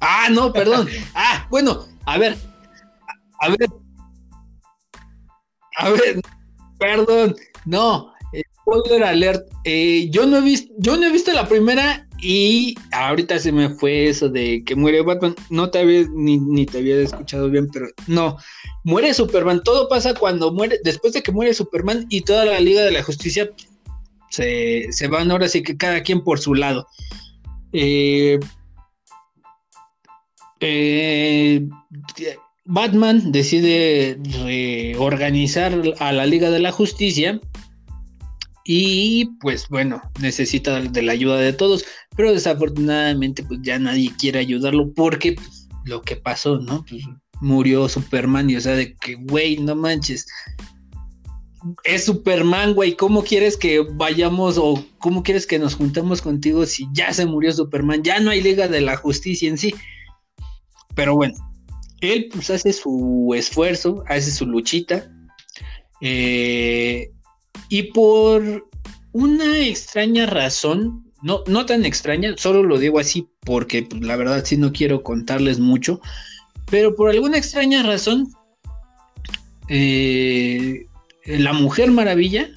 [0.00, 0.88] Ah, no, perdón.
[1.14, 2.36] ah, bueno, a ver.
[3.40, 3.68] A ver.
[5.76, 6.20] A ver,
[6.78, 8.12] Perdón, no,
[8.68, 9.48] spoiler alert.
[9.64, 13.70] Eh, yo no he visto, yo no he visto la primera y ahorita se me
[13.70, 15.34] fue eso de que muere Batman.
[15.50, 18.36] No te había ni, te había escuchado bien, pero no.
[18.84, 19.62] Muere Superman.
[19.64, 23.02] Todo pasa cuando muere, después de que muere Superman y toda la Liga de la
[23.02, 23.50] Justicia
[24.30, 26.86] se, se van ahora sí que cada quien por su lado.
[27.72, 28.38] Eh,
[30.60, 31.66] eh,
[32.70, 37.40] Batman decide reorganizar a la Liga de la Justicia
[38.62, 44.40] y pues bueno, necesita de la ayuda de todos, pero desafortunadamente pues ya nadie quiere
[44.40, 46.84] ayudarlo porque pues, lo que pasó, ¿no?
[46.86, 47.04] Pues,
[47.40, 50.26] murió Superman y o sea, de que, güey, no manches.
[51.84, 56.86] Es Superman, güey, ¿cómo quieres que vayamos o cómo quieres que nos juntemos contigo si
[56.92, 58.02] ya se murió Superman?
[58.02, 59.74] Ya no hay Liga de la Justicia en sí.
[60.94, 61.34] Pero bueno,
[62.00, 65.10] él pues hace su esfuerzo, hace su luchita.
[66.00, 67.10] Eh,
[67.68, 68.68] y por
[69.12, 74.44] una extraña razón, no, no tan extraña, solo lo digo así porque pues, la verdad
[74.44, 76.00] sí no quiero contarles mucho,
[76.70, 78.28] pero por alguna extraña razón,
[79.68, 80.86] eh,
[81.24, 82.48] la Mujer Maravilla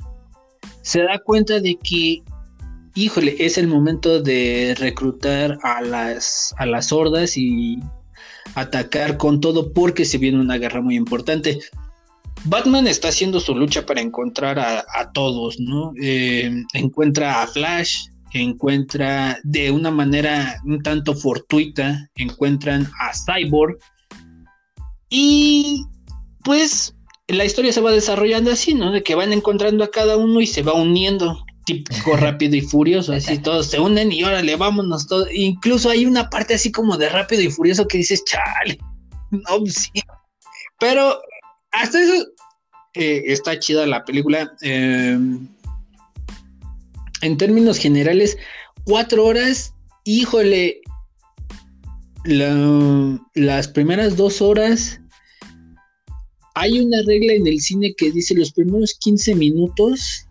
[0.82, 2.22] se da cuenta de que,
[2.96, 7.80] híjole, es el momento de reclutar a las, a las hordas y
[8.56, 11.60] atacar con todo porque se viene una guerra muy importante.
[12.46, 15.94] Batman está haciendo su lucha para encontrar a, todos, ¿no?
[16.02, 23.78] Eh, encuentra a Flash, encuentra de una manera un tanto fortuita, encuentran a Cyborg
[25.10, 25.86] y
[26.44, 26.96] pues
[27.28, 28.92] la historia se va desarrollando así, ¿no?
[28.92, 33.14] De que van encontrando a cada uno y se va uniendo, típico rápido y furioso,
[33.14, 35.28] así todos se unen y órale, vámonos todos.
[35.34, 38.78] Incluso hay una parte así como de rápido y furioso que dices, chale,
[39.32, 40.02] no, pues sí.
[40.80, 41.22] Pero
[41.72, 42.28] hasta eso
[42.96, 44.52] eh, está chida la película.
[44.62, 45.48] Em,
[47.22, 48.38] en términos generales,
[48.84, 49.74] cuatro horas,
[50.06, 50.82] híjole,
[52.24, 55.00] las primeras dos horas
[56.54, 60.28] hay una regla en el cine que dice los primeros 15 minutos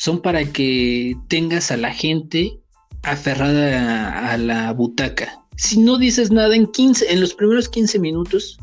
[0.00, 2.58] son para que tengas a la gente
[3.02, 5.44] aferrada a, la butaca.
[5.58, 8.58] Si no dices nada en 15, en los primeros 15 minutos,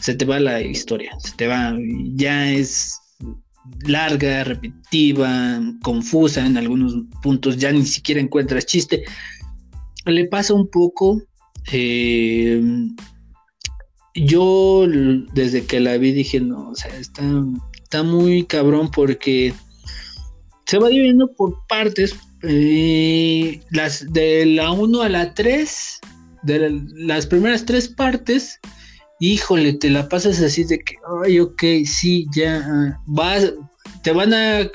[0.00, 1.74] se te va la historia, se te va,
[2.14, 3.00] ya es
[3.80, 9.02] larga, repetitiva, confusa en algunos puntos, ya ni siquiera encuentras chiste.
[10.04, 11.20] Le pasa un poco
[11.72, 12.62] eh,
[14.14, 14.86] yo
[15.32, 17.24] desde que la vi dije, no, o sea, está,
[17.82, 19.52] está muy cabrón porque
[20.68, 22.14] se va dividiendo por partes.
[22.42, 26.00] Eh, las de la 1 a la 3,
[26.42, 28.60] de las primeras tres partes,
[29.18, 33.40] híjole, te la pasas así de que, ay, ok, sí, ya, ah,
[34.02, 34.70] te van a,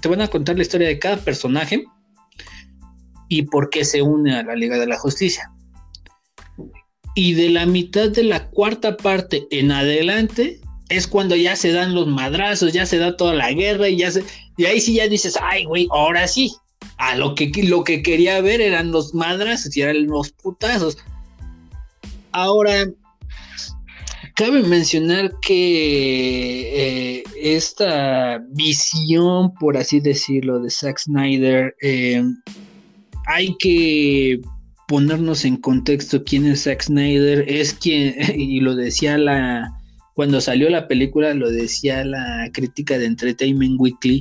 [0.00, 1.84] te van a contar la historia de cada personaje
[3.28, 5.50] y por qué se une a la Liga de la Justicia
[7.14, 11.94] y de la mitad de la cuarta parte en adelante es cuando ya se dan
[11.94, 14.24] los madrazos, ya se da toda la guerra y ya se,
[14.56, 16.54] y ahí sí ya dices, ay, güey, ahora sí.
[16.96, 20.98] A lo que, lo que quería ver eran los madrazos y eran los putazos.
[22.32, 22.88] Ahora,
[24.34, 32.22] cabe mencionar que eh, esta visión, por así decirlo, de Zack Snyder, eh,
[33.26, 34.40] hay que
[34.88, 39.77] ponernos en contexto quién es Zack Snyder, es quien, y lo decía la,
[40.18, 44.20] cuando salió la película, lo decía la crítica de Entertainment Weekly,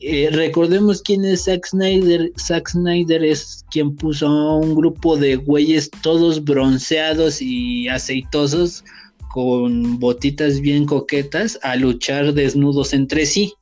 [0.00, 2.32] eh, recordemos quién es Zack Snyder.
[2.36, 8.82] Zack Snyder es quien puso a un grupo de güeyes todos bronceados y aceitosos
[9.30, 13.52] con botitas bien coquetas a luchar desnudos entre sí.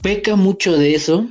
[0.00, 1.26] Peca mucho de eso,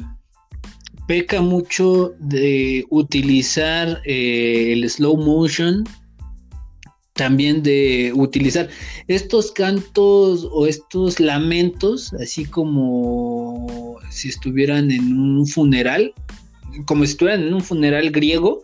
[1.08, 5.86] peca mucho de utilizar eh, el slow motion,
[7.15, 8.69] también de utilizar
[9.08, 16.13] estos cantos o estos lamentos, así como si estuvieran en un funeral,
[16.86, 18.63] como si estuvieran en un funeral griego,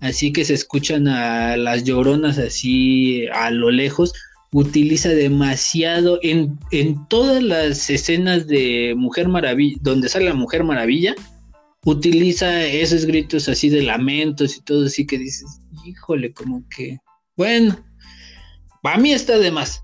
[0.00, 4.14] así que se escuchan a las lloronas así a lo lejos,
[4.50, 11.14] utiliza demasiado en, en todas las escenas de Mujer Maravilla, donde sale la Mujer Maravilla,
[11.84, 16.98] utiliza esos gritos así de lamentos y todo así que dices, híjole, como que,
[17.38, 17.78] bueno,
[18.82, 19.80] para mí está de más.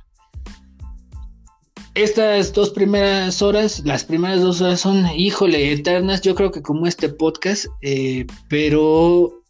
[1.94, 6.88] Estas dos primeras horas, las primeras dos horas son, híjole, eternas, yo creo que como
[6.88, 9.40] este podcast, eh, pero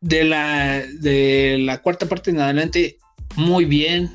[0.00, 2.98] de la, de la cuarta parte en adelante,
[3.34, 4.10] muy bien,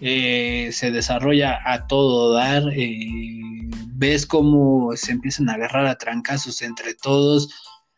[0.00, 2.62] eh, se desarrolla a todo dar.
[2.76, 3.40] Eh,
[3.96, 7.48] ves cómo se empiezan a agarrar a trancazos entre todos.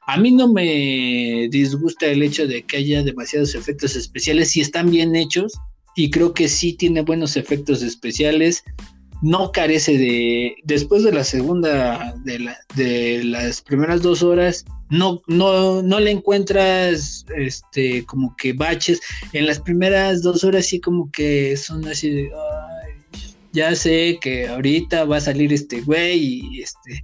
[0.06, 4.90] A mí no me disgusta el hecho de que haya demasiados efectos especiales si están
[4.90, 5.52] bien hechos
[5.96, 8.62] y creo que sí tiene buenos efectos especiales.
[9.22, 15.98] No carece de después de la segunda de, las primeras dos horas no no no
[15.98, 19.00] le encuentras este como que baches
[19.32, 22.30] en las primeras dos horas sí como que son así de
[23.52, 26.18] ya sé que ahorita va a salir este güey
[26.52, 27.02] y este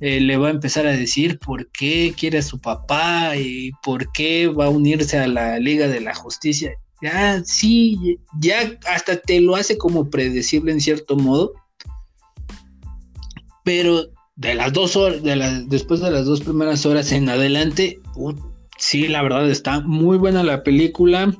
[0.00, 4.12] eh, le va a empezar a decir por qué quiere a su papá y por
[4.12, 6.72] qué va a unirse a la Liga de la Justicia.
[7.02, 11.52] Ya, sí, ya hasta te lo hace como predecible en cierto modo.
[13.64, 17.98] Pero de las dos horas, de después de las dos primeras horas en adelante,
[18.78, 21.34] sí, la verdad está muy buena la película.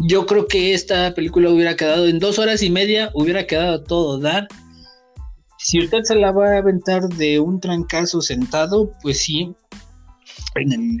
[0.00, 4.18] Yo creo que esta película hubiera quedado en dos horas y media, hubiera quedado todo
[4.18, 4.48] dar.
[5.62, 9.54] Si usted se la va a aventar de un trancazo sentado, pues sí,
[10.56, 11.00] en,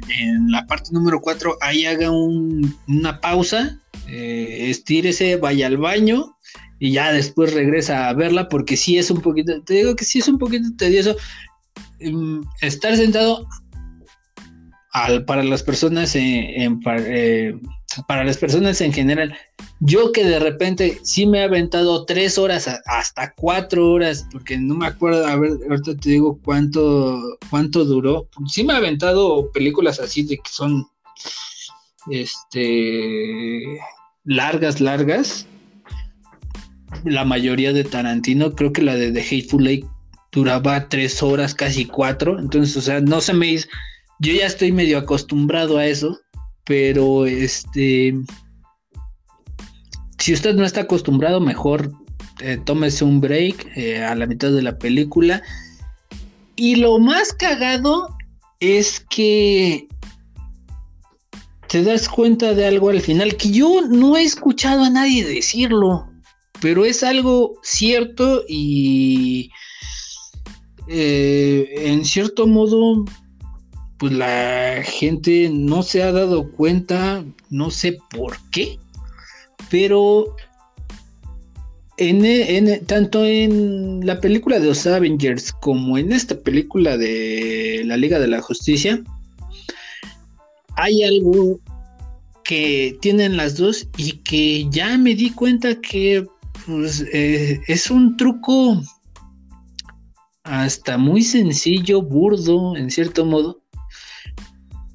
[0.50, 6.36] la parte número 4 ahí haga una pausa, eh, estírese, vaya al baño
[6.78, 10.20] y ya después regresa a verla porque sí es un poquito, te digo que sí
[10.20, 11.16] es un poquito tedioso
[11.98, 13.46] em, estar sentado
[15.26, 17.58] para las personas en, eh,
[18.06, 19.34] para las personas en general.
[19.80, 24.74] Yo que de repente sí me he aventado tres horas hasta cuatro horas, porque no
[24.74, 27.20] me acuerdo, a ver, ahorita te digo cuánto,
[27.50, 28.28] cuánto duró.
[28.46, 30.86] Sí me he aventado películas así de que son
[32.10, 33.80] este
[34.24, 35.46] largas, largas.
[37.04, 39.86] La mayoría de Tarantino, creo que la de The Hateful Lake
[40.30, 42.38] duraba tres horas, casi cuatro.
[42.38, 43.68] Entonces, o sea, no se me hizo
[44.20, 46.18] yo ya estoy medio acostumbrado a eso,
[46.64, 48.14] pero este,
[50.18, 51.92] si usted no está acostumbrado, mejor
[52.40, 55.42] eh, tómese un break eh, a la mitad de la película.
[56.56, 58.16] Y lo más cagado
[58.60, 59.86] es que
[61.68, 66.06] te das cuenta de algo al final que yo no he escuchado a nadie decirlo,
[66.60, 69.50] pero es algo cierto y
[70.88, 73.04] eh, en cierto modo
[74.02, 78.80] pues la gente no se ha dado cuenta, no sé por qué,
[79.70, 80.34] pero
[81.98, 88.18] en, tanto en la película de los Avengers como en esta película de la Liga
[88.18, 89.00] de la Justicia,
[90.74, 91.60] hay algo
[92.42, 96.26] que tienen las dos y que ya me di cuenta que
[96.66, 98.82] pues, eh, es un truco
[100.42, 103.61] hasta muy sencillo, burdo, en cierto modo,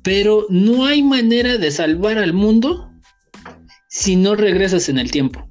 [0.08, 2.90] pero no hay manera de salvar al mundo
[3.90, 5.46] si no regresas en el tiempo.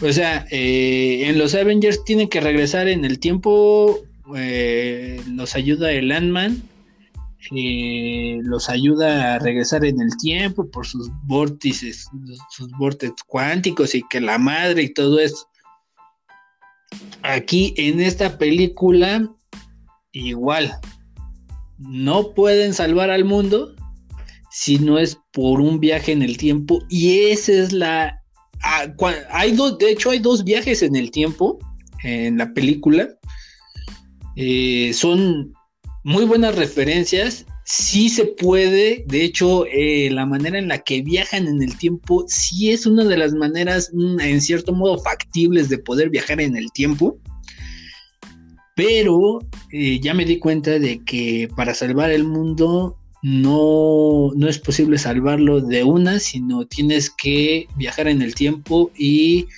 [0.00, 3.98] O sea, eh, en los Avengers tienen que regresar en el tiempo.
[4.36, 6.62] Eh, los ayuda el Ant-Man.
[7.50, 12.06] Eh, los ayuda a regresar en el tiempo por sus vórtices,
[12.50, 15.48] sus vórtices cuánticos y que la madre y todo eso.
[17.22, 19.28] Aquí en esta película,
[20.12, 20.78] igual,
[21.78, 23.74] no pueden salvar al mundo
[24.50, 26.82] si no es por un viaje en el tiempo.
[26.88, 28.14] Y esa es la
[29.30, 31.58] hay dos de hecho hay dos viajes en el tiempo
[32.02, 33.08] en la película.
[34.36, 35.52] Eh, son
[36.04, 37.46] muy buenas referencias.
[37.64, 42.24] Sí se puede de hecho eh, la manera en la que viajan en el tiempo
[42.26, 46.56] sí es una de las maneras mm, en cierto modo factibles de poder viajar en
[46.56, 47.18] el tiempo
[48.78, 49.40] pero
[49.72, 54.98] eh, ya me di cuenta de que para salvar el mundo no, no es posible
[54.98, 59.48] salvarlo de una, sino tienes que viajar en el tiempo y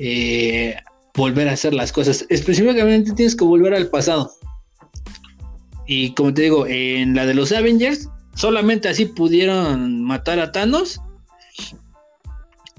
[0.00, 0.74] eh,
[1.14, 2.26] volver a hacer las cosas.
[2.28, 4.32] Específicamente tienes que volver al pasado.
[5.86, 11.00] Y como te digo, en la de los Avengers, solamente así pudieron matar a Thanos.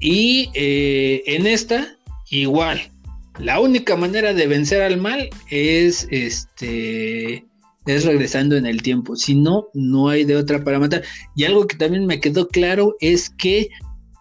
[0.01, 1.95] Y eh, en esta,
[2.29, 2.91] igual
[3.39, 7.45] la única manera de vencer al mal es este
[7.85, 9.15] es regresando en el tiempo.
[9.15, 11.03] Si no, no hay de otra para matar.
[11.35, 13.69] Y algo que también me quedó claro es que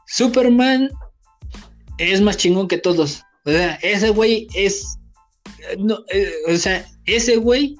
[0.06, 0.90] Superman
[1.98, 3.22] es más chingón que todos.
[3.44, 4.98] O sea, ese güey es.
[6.12, 7.76] Eh, o sea, ese güey.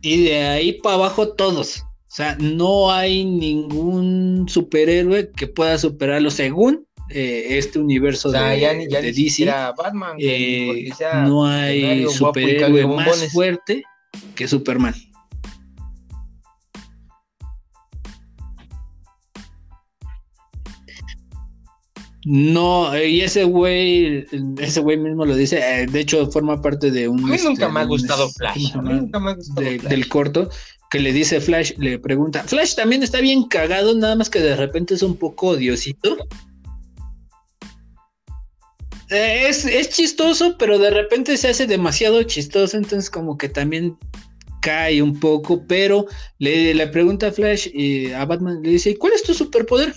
[0.00, 1.80] Y de ahí para abajo todos.
[1.80, 8.40] O sea, no hay ningún superhéroe que pueda superarlo según eh, este universo de,
[9.14, 9.46] DC.
[9.76, 10.90] Batman, eh,
[11.26, 13.82] no hay superhéroe más fuerte
[14.34, 14.94] que Superman.
[22.30, 24.26] No, y ese güey,
[24.58, 27.20] ese güey mismo lo dice, eh, de hecho forma parte de un...
[27.20, 30.50] A mí nunca este, me ha gustado Flash, nunca me ha gustado del corto,
[30.90, 34.56] que le dice Flash, le pregunta, Flash también está bien cagado, nada más que de
[34.56, 36.18] repente es un poco odiosito.
[39.10, 43.96] Eh, es, chistoso, pero de repente se hace demasiado chistoso, entonces como que también
[44.60, 46.06] cae un poco, pero
[46.38, 49.94] le, le pregunta a Flash y a Batman, le dice, ¿cuál es tu superpoder?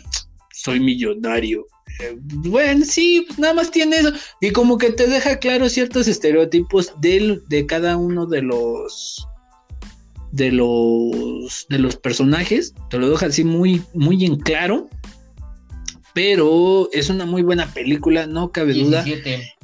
[0.54, 1.66] Soy millonario.
[2.00, 4.12] Eh, bueno, sí, pues nada más tiene eso.
[4.40, 9.28] Y como que te deja claro ciertos estereotipos de, de cada uno de los
[10.32, 12.74] de los de los personajes.
[12.90, 14.90] Te lo deja así muy, muy en claro
[16.14, 19.06] pero es una muy buena película, no cabe duda.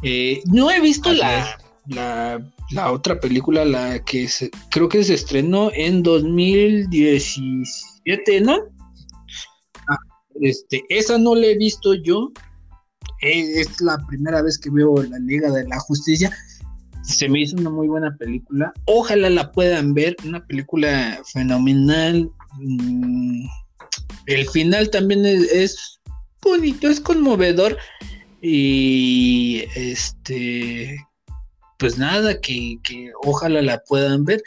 [0.04, 1.58] Eh, no he visto la,
[1.90, 2.42] la,
[2.92, 4.28] otra película, la que
[4.72, 8.60] creo que se estrenó en 2017, ¿no?
[9.90, 9.98] Ah,
[10.42, 12.32] este, esa no la he visto yo.
[13.22, 16.32] eh, es la primera vez que veo la Liga de la Justicia.
[17.04, 18.74] Se me hizo una muy buena película.
[18.86, 20.16] Ojalá la puedan ver.
[20.26, 22.30] Una película fenomenal.
[22.60, 23.46] Mm,
[24.26, 26.00] el final también es,
[26.48, 27.78] bonito, es conmovedor.
[28.42, 30.98] Y este,
[31.78, 34.42] pues nada, que, que ojalá la puedan ver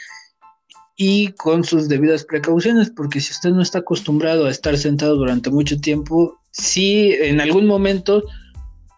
[1.03, 5.49] y con sus debidas precauciones, porque si usted no está acostumbrado a estar sentado durante
[5.49, 8.23] mucho tiempo, sí, en algún momento,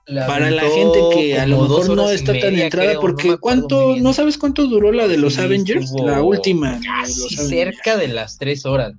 [0.07, 4.36] para la gente que a lo mejor no está tan entrada, porque cuánto, no sabes
[4.36, 6.80] cuánto duró la de los Avengers, la última.
[6.82, 8.94] Casi cerca de las tres horas.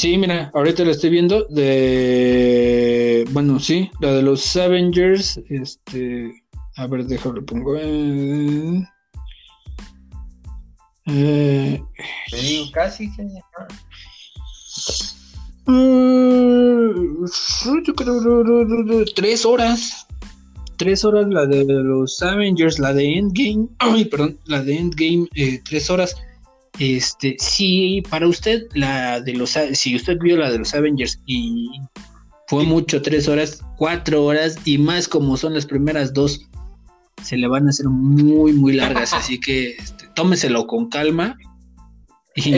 [0.00, 6.42] Sí, mira, ahorita la estoy viendo de, bueno, sí, la de los Avengers, este,
[6.76, 7.76] a ver, déjalo, pongo.
[7.76, 8.82] Eh,
[11.06, 11.82] eh,
[12.72, 13.28] casi que...
[19.14, 20.06] tres horas.
[20.78, 23.68] Tres horas la de los Avengers, la de Endgame.
[23.80, 26.16] Ay, perdón, la de Endgame, eh, tres horas.
[26.80, 31.68] Este, si para usted la de los, si usted vio la de los Avengers y
[32.48, 36.40] fue mucho, tres horas, cuatro horas y más como son las primeras dos,
[37.22, 41.36] se le van a hacer muy, muy largas, así que este, tómeselo con calma.
[42.34, 42.50] Y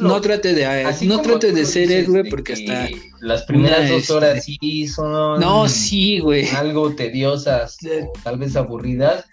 [0.00, 2.90] no, trate de, no trate de ser héroe porque hasta
[3.22, 6.46] las primeras dos horas este, sí son no, sí, güey.
[6.50, 7.76] algo tediosas,
[8.22, 9.24] tal vez aburridas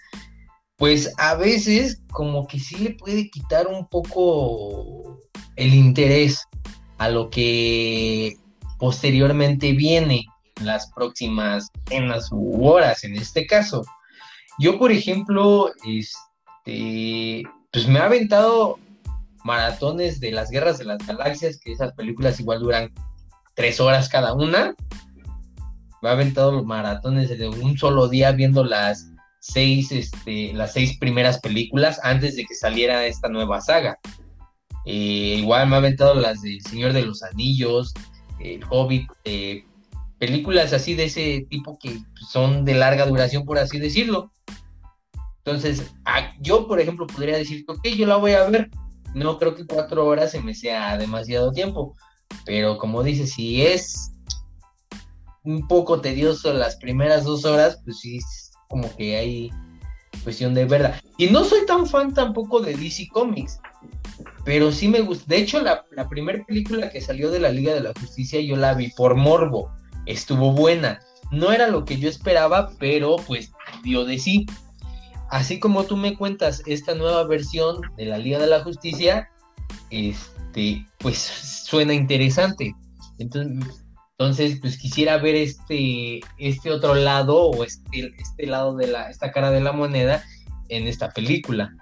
[0.80, 5.20] pues a veces como que sí le puede quitar un poco
[5.56, 6.42] el interés
[6.96, 8.38] a lo que
[8.78, 10.24] posteriormente viene
[10.56, 11.70] en las próximas
[12.32, 13.84] u horas en este caso.
[14.58, 18.78] Yo, por ejemplo, este, pues me ha aventado
[19.44, 22.90] maratones de las guerras de las galaxias, que esas películas igual duran
[23.54, 24.74] tres horas cada una.
[26.00, 29.09] Me ha aventado los maratones de un solo día viendo las
[29.40, 33.98] seis, este, las seis primeras películas antes de que saliera esta nueva saga.
[34.86, 37.92] Eh, igual me ha aventado las de Señor de los Anillos,
[38.38, 39.64] El Hobbit, eh,
[40.18, 41.98] películas así de ese tipo que
[42.30, 44.30] son de larga duración, por así decirlo.
[45.38, 45.90] Entonces,
[46.40, 48.70] yo, por ejemplo, podría decir, ok, yo la voy a ver.
[49.14, 51.96] No creo que cuatro horas se me sea demasiado tiempo.
[52.44, 54.12] Pero como dice, si es
[55.42, 58.20] un poco tedioso las primeras dos horas, pues sí,
[58.70, 59.50] como que hay
[60.22, 60.98] cuestión de verdad.
[61.18, 63.60] Y no soy tan fan tampoco de DC Comics,
[64.44, 65.24] pero sí me gusta.
[65.26, 68.74] De hecho, la, primera película que salió de la Liga de la Justicia yo la
[68.74, 69.70] vi por morbo.
[70.06, 71.00] Estuvo buena.
[71.30, 73.52] No era lo que yo esperaba, pero pues
[73.82, 74.46] dio de sí.
[75.28, 79.28] Así como tú me cuentas esta nueva versión de la Liga de la Justicia,
[79.90, 82.74] este, pues suena interesante.
[83.18, 83.84] Entonces,
[84.20, 89.32] entonces, pues quisiera ver este, este otro lado o este, este lado de la, esta
[89.32, 90.22] cara de la moneda
[90.68, 91.74] en esta película.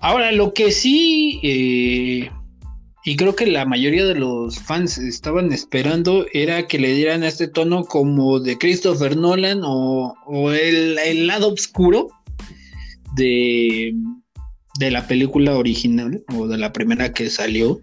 [0.00, 2.30] Ahora, lo que sí, eh,
[3.04, 7.46] y creo que la mayoría de los fans estaban esperando, era que le dieran este
[7.46, 10.16] tono como de Christopher Nolan o,
[10.52, 12.08] el, el, lado oscuro
[13.18, 13.94] de,
[14.78, 17.80] de la película original o de la primera que salió.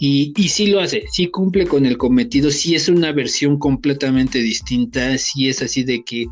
[0.00, 4.38] Y, y sí lo hace, sí cumple con el cometido, sí es una versión completamente
[4.38, 6.26] distinta, sí es así de que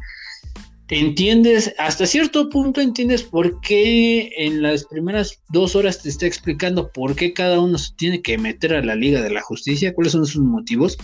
[0.90, 6.90] entiendes, hasta cierto punto entiendes por qué en las primeras dos horas te está explicando
[6.90, 10.12] por qué cada uno se tiene que meter a la Liga de la Justicia, cuáles
[10.12, 10.98] son sus motivos,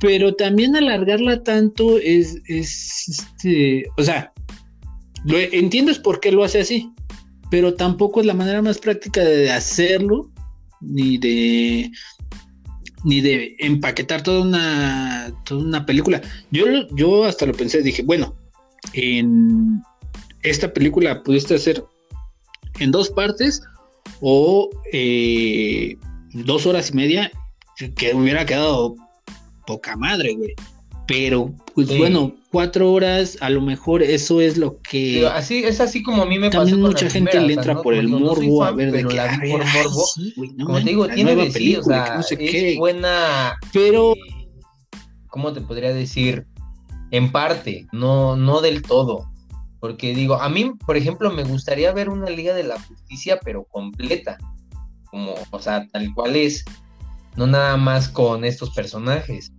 [0.00, 4.32] pero también alargarla tanto es, es este, o sea,
[5.24, 6.92] lo entiendes por qué lo hace así,
[7.50, 10.30] pero tampoco es la manera más práctica de hacerlo,
[10.80, 11.90] ni de
[13.04, 16.20] ni de empaquetar toda una, toda una película.
[16.50, 18.34] Yo, yo hasta lo pensé, dije, bueno,
[18.92, 19.82] en
[20.42, 21.84] esta película pudiste hacer
[22.80, 23.62] en dos partes
[24.20, 25.96] o eh,
[26.32, 27.30] dos horas y media,
[27.96, 28.96] que hubiera quedado
[29.66, 30.54] poca madre, güey.
[31.08, 35.26] Pero, pues bueno, cuatro horas, a lo mejor eso es lo que.
[35.26, 38.62] así, es así como a mí me También mucha gente le entra por el morbo
[38.62, 39.14] a ver de que.
[39.14, 40.04] La por morbo.
[40.66, 42.76] como te digo, tiene de película, no sé es qué.
[42.76, 43.58] buena.
[43.72, 44.12] Pero.
[44.12, 44.60] Eh,
[45.28, 46.46] ¿Cómo te podría decir?
[47.10, 49.30] En parte, no, no del todo.
[49.80, 53.64] Porque digo, a mí, por ejemplo, me gustaría ver una Liga de la Justicia, pero
[53.64, 54.36] completa.
[55.06, 56.66] Como, o sea, tal cual es.
[57.34, 59.52] No nada más con estos personajes.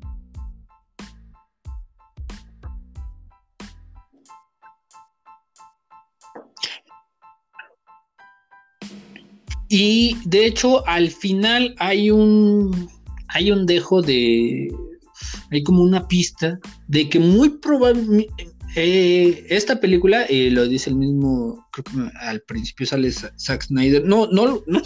[9.70, 12.90] Y de hecho, al final hay un,
[13.28, 14.68] hay un dejo de,
[15.52, 20.96] hay como una pista de que muy probablemente eh, esta película, eh, lo dice el
[20.96, 21.68] mismo,
[22.22, 24.82] al principio sale Zack Snyder, no, no, no,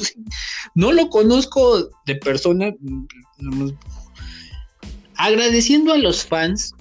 [0.75, 2.73] no lo conozco de persona,
[5.15, 6.73] agradeciendo a los fans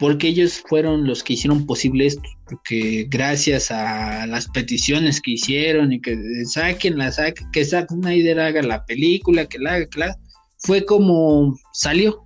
[0.00, 5.92] porque ellos fueron los que hicieron posible esto, porque gracias a las peticiones que hicieron
[5.92, 10.00] y que saquen la saquen, que Zack Snyder haga la película, que la haga, que
[10.00, 10.18] la
[10.56, 12.24] fue como salió.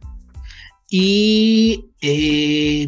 [0.88, 2.86] Y eh,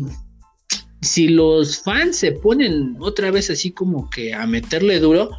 [1.03, 5.31] si los fans se ponen otra vez así como que a meterle duro,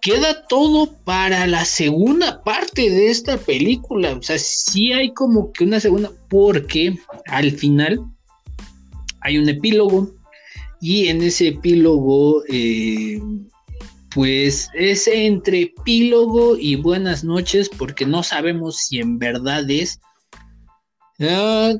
[0.00, 4.14] queda todo para la segunda parte de esta película.
[4.14, 8.00] O sea, sí hay como que una segunda, porque al final
[9.28, 10.10] hay un epílogo
[10.80, 13.20] y en ese epílogo, eh,
[14.10, 20.00] pues es entre epílogo y buenas noches, porque no sabemos si en verdad es.
[21.20, 21.74] Ah,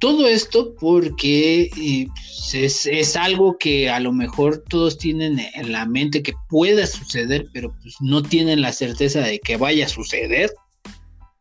[0.00, 2.08] todo esto porque eh,
[2.52, 7.46] pues, es, algo que a lo mejor todos tienen en la mente que pueda suceder,
[7.52, 10.52] pero pues no tienen la certeza de que vaya a suceder.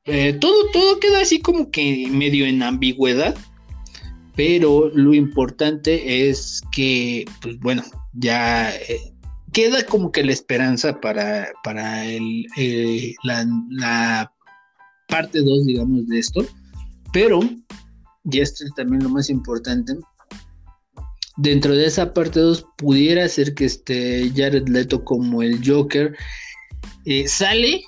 [0.05, 3.35] Eh, todo, todo queda así como que medio en ambigüedad,
[4.35, 7.83] pero lo importante es que, pues bueno,
[8.13, 9.13] ya eh,
[9.53, 12.45] queda como que la esperanza para, para el,
[13.23, 14.31] la, la
[15.07, 16.45] parte 2, digamos, de esto,
[17.13, 17.39] pero
[18.31, 19.93] y esto es también lo más importante,
[21.37, 26.15] dentro de esa parte 2 pudiera ser que este Jared Leto como el Joker
[27.05, 27.83] eh, sale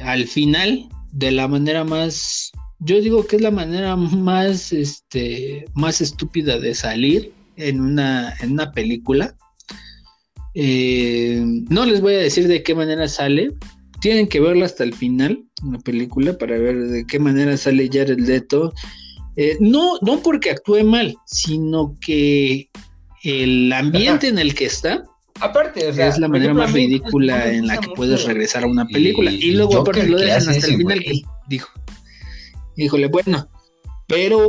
[0.00, 2.50] al final de la manera más
[2.80, 8.52] yo digo que es la manera más este más estúpida de salir en una en
[8.52, 9.34] una película
[10.54, 13.50] eh, no les voy a decir de qué manera sale
[14.00, 18.20] tienen que verla hasta el final una película para ver de qué manera sale Jared
[18.20, 18.72] Leto
[19.40, 22.68] eh, no, no porque actúe mal, sino que
[23.22, 25.04] el ambiente en el que está
[25.38, 29.30] aparte, es la manera más ridícula en la que puedes regresar a una película.
[29.30, 31.70] Y, luego aparte lo dejan hasta el final que dijo.
[32.78, 33.48] Híjole, bueno,
[34.06, 34.46] pero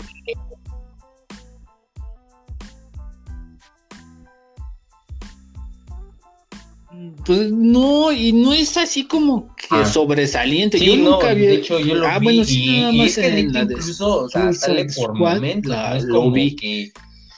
[7.26, 9.86] Pues no, y no es así como que ah.
[9.86, 10.80] sobresaliente.
[10.80, 11.50] yo nunca había.
[11.50, 12.26] De hecho, yo lo ah, vi.
[12.26, 15.72] Bueno, sí, y, es que incluso, o sea, sale por momentos.
[15.72, 16.56] no es como vi.
[16.56, 16.92] que.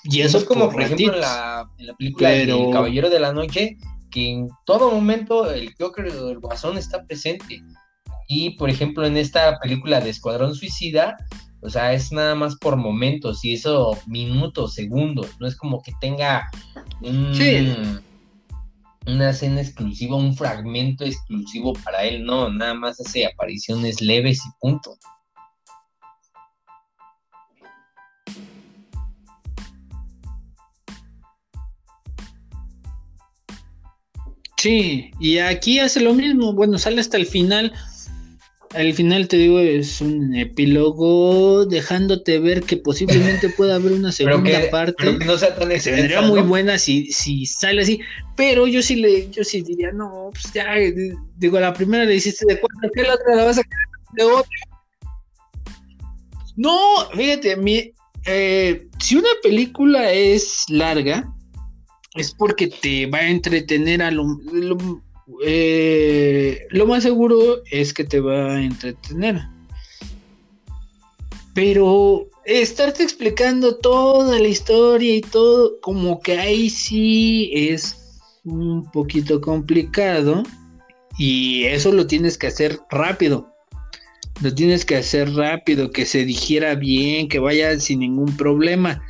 [0.03, 3.33] Y eso es como, por ejemplo, en la, en la película El Caballero de la
[3.33, 3.77] Noche,
[4.09, 7.61] que en todo momento el Joker el Guasón está presente.
[8.33, 11.17] Y, por ejemplo, en esta película de Escuadrón Suicida,
[11.61, 15.27] o sea, es nada más por momentos y eso minutos, segundos.
[15.41, 16.49] No es como que tenga
[17.01, 17.35] un.
[17.35, 17.67] Sí
[19.07, 24.49] una escena exclusiva, un fragmento exclusivo para él, no, nada más hace apariciones leves y
[24.59, 24.97] punto.
[34.57, 37.73] Sí, y aquí hace lo mismo, bueno, sale hasta el final,
[38.73, 44.69] al final te digo, es un epílogo dejándote ver que posiblemente pueda haber una segunda
[44.69, 44.95] parte.
[44.97, 47.99] Pero que no sea tan Se vendría muy buena si, si sale así.
[48.35, 50.75] Pero yo sí le, yo sí diría, no, pues ya,
[51.37, 54.23] digo, la primera le hiciste de cuatro, ¿qué la otra la vas a quedar de
[54.23, 54.51] otra?
[56.55, 56.77] No,
[57.13, 57.93] fíjate, mi,
[58.25, 61.33] eh, si una película es larga,
[62.15, 64.25] es porque te va a entretener a lo
[65.43, 69.41] eh, lo más seguro es que te va a entretener.
[71.53, 79.41] Pero estarte explicando toda la historia y todo, como que ahí sí es un poquito
[79.41, 80.43] complicado.
[81.17, 83.51] Y eso lo tienes que hacer rápido.
[84.41, 89.03] Lo tienes que hacer rápido, que se digiera bien, que vaya sin ningún problema.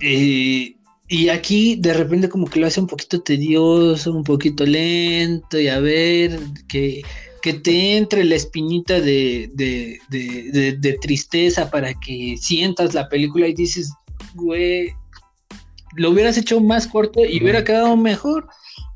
[0.00, 0.77] Eh,
[1.08, 5.68] y aquí de repente como que lo hace un poquito tedioso, un poquito lento, y
[5.68, 6.38] a ver,
[6.68, 7.02] que,
[7.40, 13.48] que te entre la espinita de, de, de, de, tristeza para que sientas la película
[13.48, 13.90] y dices,
[14.34, 14.92] güey,
[15.96, 18.46] lo hubieras hecho más corto y hubiera quedado mejor.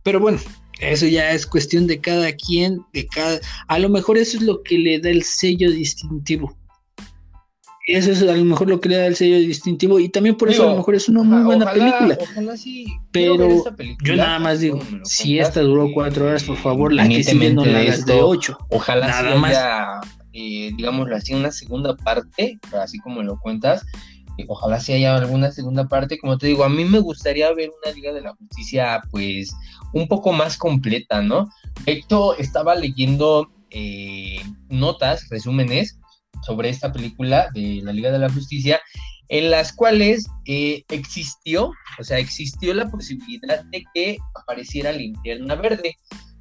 [0.02, 0.38] Pero bueno,
[0.80, 3.40] eso ya es cuestión de cada quien, de cada...
[3.68, 6.54] A lo mejor eso es lo que le da el sello distintivo
[7.84, 10.48] eso es a lo mejor lo que le da el sello distintivo y también por
[10.48, 12.16] eso a lo mejor es una muy buena película.
[13.10, 13.64] Pero
[14.02, 17.64] yo nada más digo, si esta duró cuatro horas, por favor, la que sigue no
[17.64, 18.56] la hagas de ocho.
[18.70, 19.50] Ojalá nada más.
[19.50, 20.00] Haya,
[20.32, 23.84] eh, digámoslo así, una segunda parte, así como lo cuentas,
[24.48, 26.18] ojalá si haya alguna segunda parte.
[26.18, 29.54] Como te digo, a mí me gustaría ver una Liga de la Justicia, pues,
[29.92, 31.48] un poco más completa, ¿no?
[31.84, 35.98] Hecho, estaba leyendo eh, notas, resúmenes
[36.42, 38.80] sobre esta película de la Liga de la Justicia,
[39.28, 45.96] en las cuales eh, existió, o sea, existió la posibilidad de que apareciera Linterna Verde.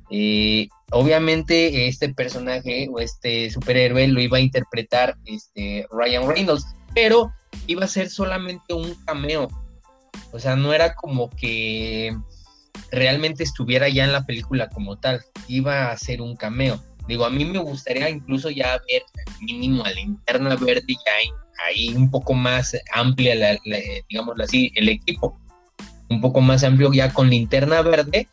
[0.10, 7.32] Eh, obviamente este personaje o este superhéroe lo iba a interpretar este Ryan Reynolds, pero
[7.68, 9.48] iba a ser solamente un cameo.
[10.34, 12.14] O sea, no era como que
[12.92, 16.82] realmente estuviera ya en la película como tal, iba a ser un cameo.
[17.08, 19.04] Digo, a mí me gustaría incluso ya ver
[19.42, 21.34] mínimo a Linterna Verde ya
[21.68, 23.58] ahí un poco más amplia, la,
[24.10, 25.40] digamos así, el equipo,
[26.10, 28.28] un poco más amplio ya con Linterna Verde,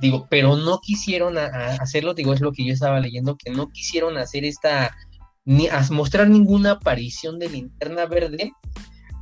[0.00, 4.16] digo, pero no quisieron hacerlo, digo, es lo que yo estaba leyendo, que no quisieron
[4.18, 4.96] hacer esta,
[5.44, 8.52] ni mostrar ninguna aparición de Linterna Verde,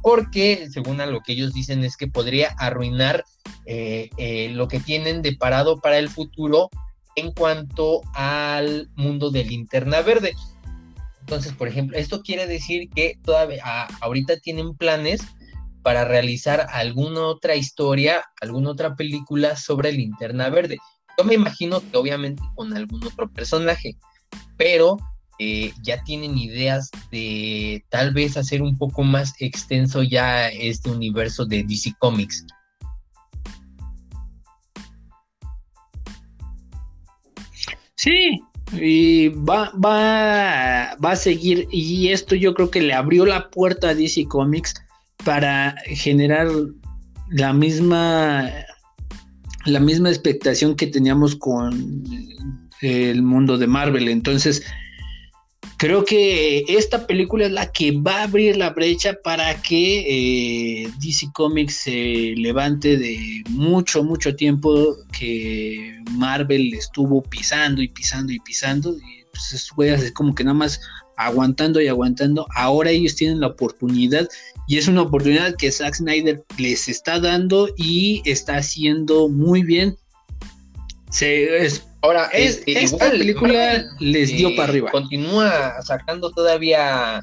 [0.02, 3.24] porque según a lo que ellos dicen es que podría arruinar
[3.66, 6.68] eh, eh, lo que tienen de parado para el futuro
[7.16, 10.34] en cuanto al mundo de Linterna Verde.
[11.20, 13.62] Entonces, por ejemplo, esto quiere decir que todavía
[14.00, 15.22] ahorita tienen planes
[15.82, 20.78] para realizar alguna otra historia, alguna otra película sobre Linterna Verde.
[21.18, 23.96] Yo me imagino que obviamente con algún otro personaje,
[24.56, 24.96] pero
[25.38, 31.44] eh, ya tienen ideas de tal vez hacer un poco más extenso ya este universo
[31.44, 32.46] de DC Comics.
[38.02, 38.42] Sí,
[38.72, 43.90] y va, va, va a seguir, y esto yo creo que le abrió la puerta
[43.90, 44.74] a DC Comics
[45.24, 46.48] para generar
[47.30, 48.50] la misma
[49.66, 52.02] la misma expectación que teníamos con
[52.80, 54.08] el mundo de Marvel.
[54.08, 54.64] Entonces,
[55.82, 60.88] creo que esta película es la que va a abrir la brecha para que eh,
[61.00, 68.38] DC Comics se levante de mucho, mucho tiempo que Marvel estuvo pisando y pisando y
[68.38, 68.94] pisando.
[68.96, 69.24] Y
[69.74, 70.80] pues así como que nada más
[71.16, 72.46] aguantando y aguantando.
[72.54, 74.28] Ahora ellos tienen la oportunidad
[74.68, 79.96] y es una oportunidad que Zack Snyder les está dando y está haciendo muy bien.
[81.10, 81.66] Se,
[82.02, 84.90] Ahora, es, este, esta película les dio eh, para arriba.
[84.90, 87.20] Continúa sacando todavía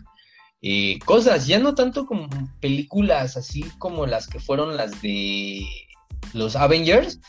[0.62, 2.30] eh, cosas, ya no tanto como
[2.62, 5.66] películas así como las que fueron las de
[6.34, 7.20] los Avengers,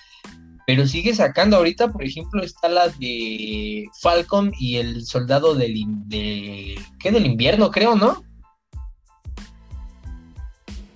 [0.64, 1.56] pero sigue sacando.
[1.56, 5.74] Ahorita, por ejemplo, está la de Falcon y el soldado del,
[6.06, 7.10] de, ¿qué?
[7.10, 8.22] del invierno, creo, ¿no?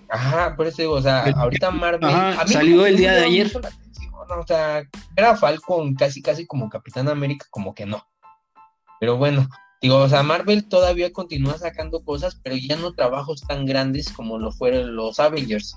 [0.08, 2.08] Ajá, por eso digo, o sea, ahorita Marvel.
[2.46, 3.50] salió el día de ayer.
[4.28, 4.82] O sea,
[5.16, 8.06] era Falcon casi, casi como Capitán América, como que no.
[9.00, 9.48] Pero bueno,
[9.82, 14.38] digo, o sea, Marvel todavía continúa sacando cosas, pero ya no trabajos tan grandes como
[14.38, 15.76] lo fueron los Avengers.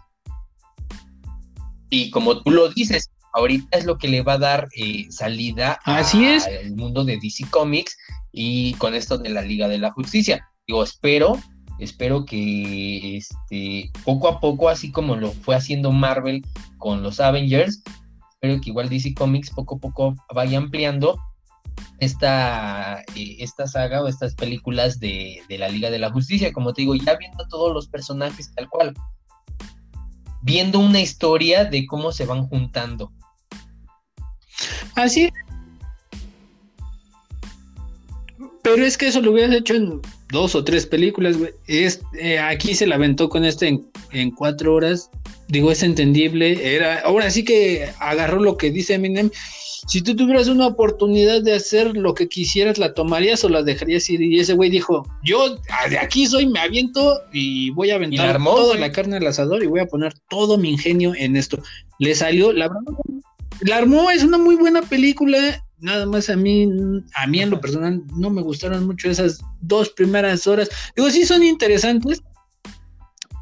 [1.90, 5.80] Y como tú lo dices, ahorita es lo que le va a dar eh, salida
[5.86, 7.98] Así al mundo de DC Comics
[8.32, 10.48] y con esto de la Liga de la Justicia.
[10.68, 11.40] Digo, espero,
[11.80, 16.46] espero que este, poco a poco, así como lo fue haciendo Marvel
[16.78, 17.84] con los Avengers,
[18.40, 21.18] espero que igual DC Comics poco a poco vaya ampliando
[22.00, 26.54] esta, eh, esta saga o estas películas de, de la Liga de la Justicia.
[26.54, 28.94] Como te digo, ya viendo todos los personajes tal cual
[30.44, 33.12] viendo una historia de cómo se van juntando.
[34.96, 35.30] Así.
[38.64, 41.52] Pero es que eso lo hubieras hecho en dos o tres películas, güey.
[41.68, 43.80] Eh, aquí se la aventó con este
[44.12, 45.10] en, cuatro horas.
[45.48, 46.76] Digo, es entendible.
[46.76, 49.32] Era, ahora sí que agarró lo que dice Eminem.
[49.88, 54.10] Si tú tuvieras una oportunidad de hacer lo que quisieras, ¿la tomarías o la dejarías
[54.10, 54.22] ir?
[54.22, 55.58] Y ese güey dijo, yo
[55.90, 59.68] de aquí soy, me aviento y voy a aventar toda la carne al asador y
[59.68, 61.62] voy a poner todo mi ingenio en esto.
[62.00, 62.82] Le salió, la verdad,
[63.62, 65.64] la armó, es una muy buena película.
[65.80, 66.68] Nada más a mí,
[67.16, 70.70] a mí en lo personal, no me gustaron mucho esas dos primeras horas.
[70.96, 72.22] Digo, sí son interesantes,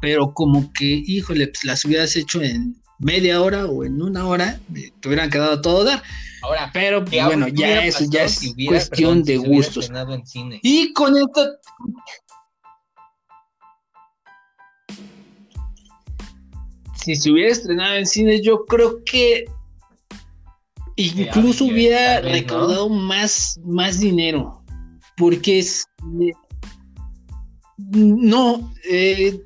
[0.00, 4.58] pero como que, híjole, pues las hubieras hecho en media hora o en una hora,
[5.00, 6.02] te hubieran quedado todo dar.
[6.42, 9.90] Ahora, pero bueno, ya eso ya es cuestión de gustos.
[10.62, 11.46] Y con esto.
[16.94, 19.46] Si se hubiera estrenado en cine, yo creo que
[20.96, 24.62] Incluso hubiera recaudado más, más dinero.
[25.16, 25.86] Porque es.
[27.76, 29.38] no, eh,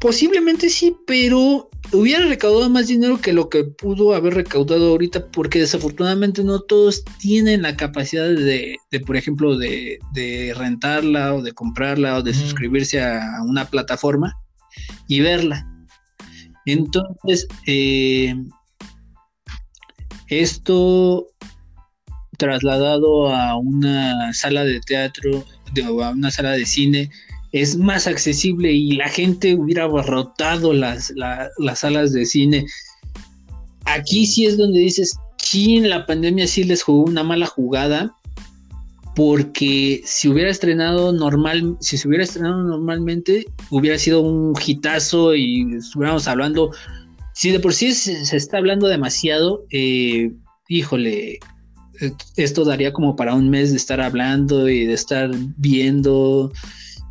[0.00, 5.58] posiblemente sí, pero hubiera recaudado más dinero que lo que pudo haber recaudado ahorita, porque
[5.58, 9.98] desafortunadamente no todos tienen la capacidad de, por ejemplo, de,
[10.56, 14.34] rentarla o de comprarla o de suscribirse a una plataforma.
[15.08, 15.66] y verla.
[16.66, 18.34] Entonces, eh,
[20.28, 21.28] esto
[22.36, 25.44] trasladado a una sala de teatro,
[25.88, 27.10] o a una sala de cine,
[27.62, 32.66] es más accesible y la gente hubiera abarrotado las, las salas de cine.
[33.84, 35.16] Aquí sí es donde dices,
[35.54, 38.14] en la pandemia sí les jugó una mala jugada,
[39.14, 45.76] porque si hubiera estrenado normal, si se hubiera estrenado normalmente, hubiera sido un hitazo y
[45.76, 46.72] estuviéramos hablando,
[47.32, 50.32] si de por sí se, está hablando demasiado, eh,
[50.68, 51.38] híjole,
[52.36, 56.52] esto daría como para un mes de estar hablando y de estar viendo.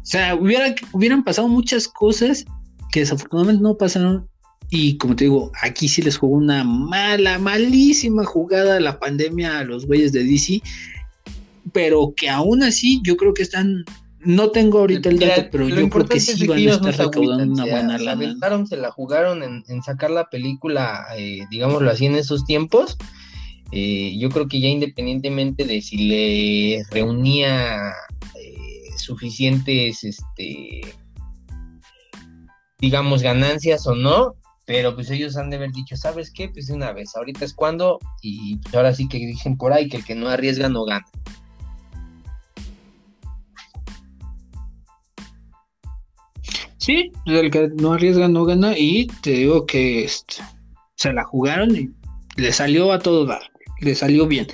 [0.05, 2.45] O sea, hubiera, hubieran pasado muchas cosas
[2.91, 4.27] que desafortunadamente no pasaron.
[4.69, 9.63] Y como te digo, aquí sí les jugó una mala, malísima jugada la pandemia a
[9.63, 10.61] los güeyes de DC
[11.71, 13.83] pero que aún así yo creo que están
[14.21, 17.65] no tengo ahorita el dato, pero yo creo que sí van a estar recaudando una
[17.65, 18.65] buena lana.
[18.65, 22.97] Se la jugaron en, sacar la película, eh, digámoslo así, en esos tiempos.
[23.71, 27.93] Eh, yo creo que ya independientemente de si le reunía
[29.05, 30.81] suficientes, este,
[32.79, 34.35] digamos, ganancias o no,
[34.65, 36.49] pero pues ellos han de haber dicho, ¿sabes qué?
[36.49, 39.97] Pues una vez, ahorita es cuando, y pues ahora sí que dicen por ahí que
[39.97, 41.05] el que no arriesga no gana.
[46.77, 50.35] Sí, el que no arriesga no gana y te digo que este,
[50.95, 51.89] se la jugaron y
[52.35, 53.41] le salió a todo dar,
[53.81, 54.47] le salió bien.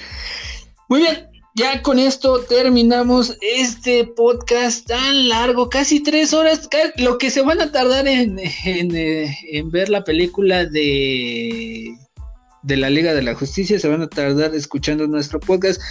[0.88, 7.30] Muy bien, ya con esto terminamos este podcast tan largo, casi tres horas, lo que
[7.30, 8.26] se van a tardar eh,
[8.66, 11.96] en ver la película de
[12.64, 15.82] de la Liga de la Justicia se van a tardar escuchando nuestro podcast.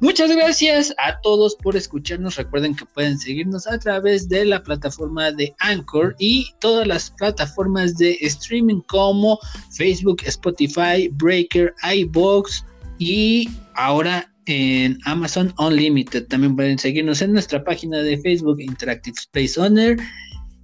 [0.00, 2.36] Muchas gracias a todos por escucharnos.
[2.36, 7.96] Recuerden que pueden seguirnos a través de la plataforma de Anchor y todas las plataformas
[7.96, 9.38] de streaming como
[9.72, 12.64] Facebook, Spotify, Breaker, iBox
[12.98, 16.26] y ahora en Amazon Unlimited.
[16.26, 19.96] También pueden seguirnos en nuestra página de Facebook Interactive Space Owner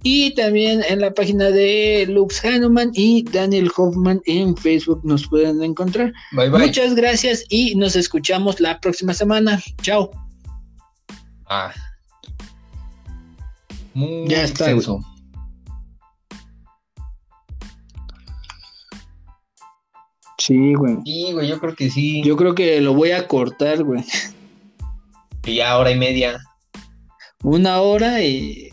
[0.03, 5.63] y también en la página de Lux Hanuman y Daniel Hoffman en Facebook nos pueden
[5.63, 6.13] encontrar.
[6.31, 9.61] Muchas gracias y nos escuchamos la próxima semana.
[9.81, 10.11] Chao.
[11.49, 11.73] Ah.
[14.27, 14.75] ya está.
[20.47, 20.95] Sí, güey.
[21.03, 22.23] Sí, güey, yo creo que sí.
[22.23, 24.01] Yo creo que lo voy a cortar, güey.
[25.45, 26.39] Y ya hora y media.
[27.43, 28.69] Una hora y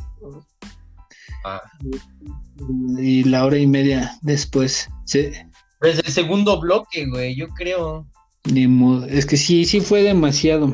[2.98, 4.88] y la hora y media después.
[5.04, 5.32] Sí.
[5.80, 8.06] Pues el segundo bloque, güey, yo creo.
[8.44, 9.06] Ni modo.
[9.06, 10.72] Es que sí, sí fue demasiado.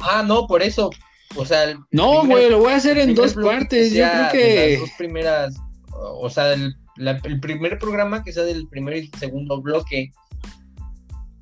[0.00, 0.90] Ah, no, por eso.
[1.36, 3.92] O sea, no, güey, lo voy a hacer en dos partes.
[3.92, 4.70] Yo creo que.
[4.72, 5.56] Las dos primeras.
[5.92, 10.10] O sea, el, el primer programa que sea del primer y segundo bloque.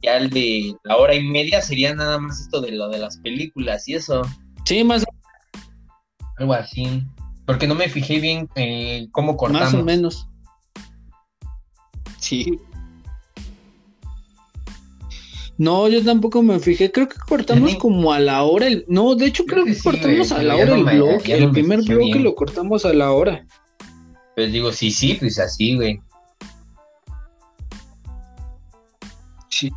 [0.03, 3.17] Ya el de la hora y media sería nada más esto de lo de las
[3.19, 4.23] películas y eso.
[4.65, 5.05] Sí, más.
[6.39, 7.03] Algo así.
[7.47, 9.73] Porque no me fijé bien eh, cómo cortamos.
[9.73, 10.29] Más o menos.
[12.19, 12.59] Sí.
[15.59, 16.93] No, yo tampoco me fijé.
[16.93, 18.67] Creo que cortamos como a la hora.
[18.67, 18.85] El...
[18.89, 21.35] No, de hecho, creo, que, cortamos a la hora el bloque.
[21.35, 23.47] El primer bloque lo cortamos a la hora.
[24.37, 25.99] Pues digo, sí, sí, pues así, güey.
[29.49, 29.73] Sí.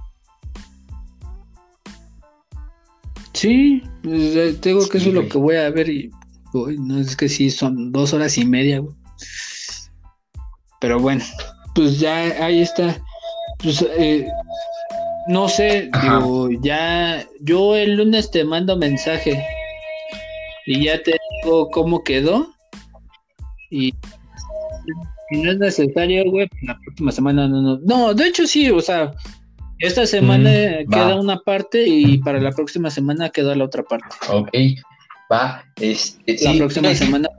[3.31, 6.11] Sí, pues, tengo eh, que eso es lo que voy a ver y
[6.53, 8.83] no es que sí, son dos horas y media,
[10.81, 11.23] Pero bueno,
[11.73, 13.01] pues ya ahí está.
[13.63, 14.27] Pues, eh,
[15.29, 19.41] no sé, digo, ya yo el lunes te mando mensaje
[20.65, 22.53] y ya te digo cómo quedó.
[23.71, 23.93] Y
[25.31, 27.79] no es necesario, güey, pues la próxima semana no, no.
[27.83, 29.13] No, de hecho sí, o sea,
[29.79, 34.15] esta semana mm, queda una parte y para la próxima semana queda la otra parte.
[34.29, 34.49] Ok,
[35.31, 37.29] Va, este, la próxima semana.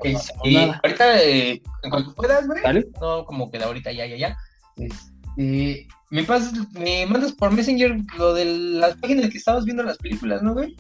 [0.44, 2.62] y ahorita, eh, en cuanto puedas, güey.
[3.00, 4.36] No, como que de ahorita ya, ya, ya.
[4.76, 9.98] Este, me, pasas, me mandas por Messenger lo de las páginas que estabas viendo las
[9.98, 10.76] películas, ¿no, güey?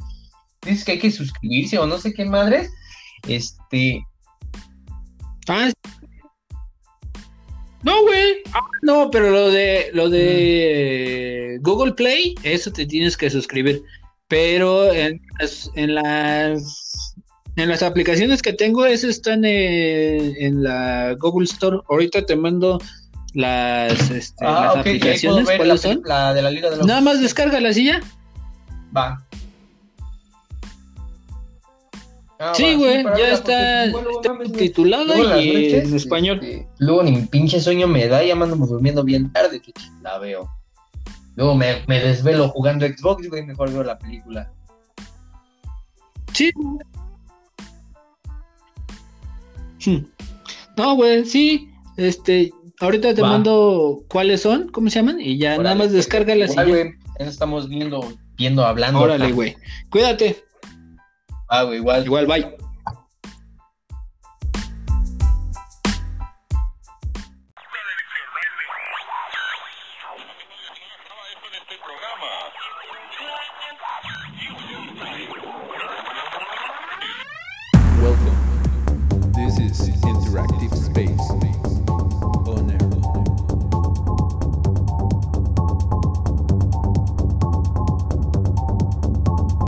[0.62, 2.70] Dices que hay que suscribirse o no sé qué madres.
[3.26, 4.00] Este.
[5.48, 5.68] Ah,
[7.82, 8.42] no, güey.
[8.52, 13.82] Ah, no, pero lo de lo de Google Play, eso te tienes que suscribir.
[14.28, 15.20] Pero en
[15.74, 16.90] en las
[17.56, 21.78] en las aplicaciones que tengo, esas están en, la Google Store.
[21.88, 22.80] Ahorita te mando
[23.34, 25.48] las, este, ah, aplicaciones.
[25.56, 26.02] ¿Cuáles son?
[26.04, 26.86] La de la Liga de los...
[26.86, 28.00] Nada más descarga la silla.
[28.96, 29.24] Va.
[32.42, 34.68] Ah, sí, güey, ya está, bueno, está mames, güey.
[34.68, 36.40] titulada Luego y noches, en español.
[36.42, 40.18] este, luego ni pinche sueño me da, ya me ando durmiendo bien tarde, que la
[40.18, 40.48] veo.
[41.36, 44.50] Luego me, me desvelo jugando Xbox, güey, mejor veo la película.
[46.32, 46.50] Sí.
[49.84, 50.04] Hmm.
[50.78, 51.68] No, güey, sí.
[51.98, 53.28] Este, ahorita te Va.
[53.28, 55.20] mando cuáles son, ¿cómo se llaman?
[55.20, 56.84] Y ya nada más descárgalas y Igual, güey,
[57.18, 58.00] ya nos estamos viendo,
[58.38, 59.00] viendo, hablando.
[59.00, 59.56] Órale, güey.
[59.90, 60.42] Cuídate.
[61.50, 62.04] Ah, güey, igual.
[62.04, 62.69] Igual, bye.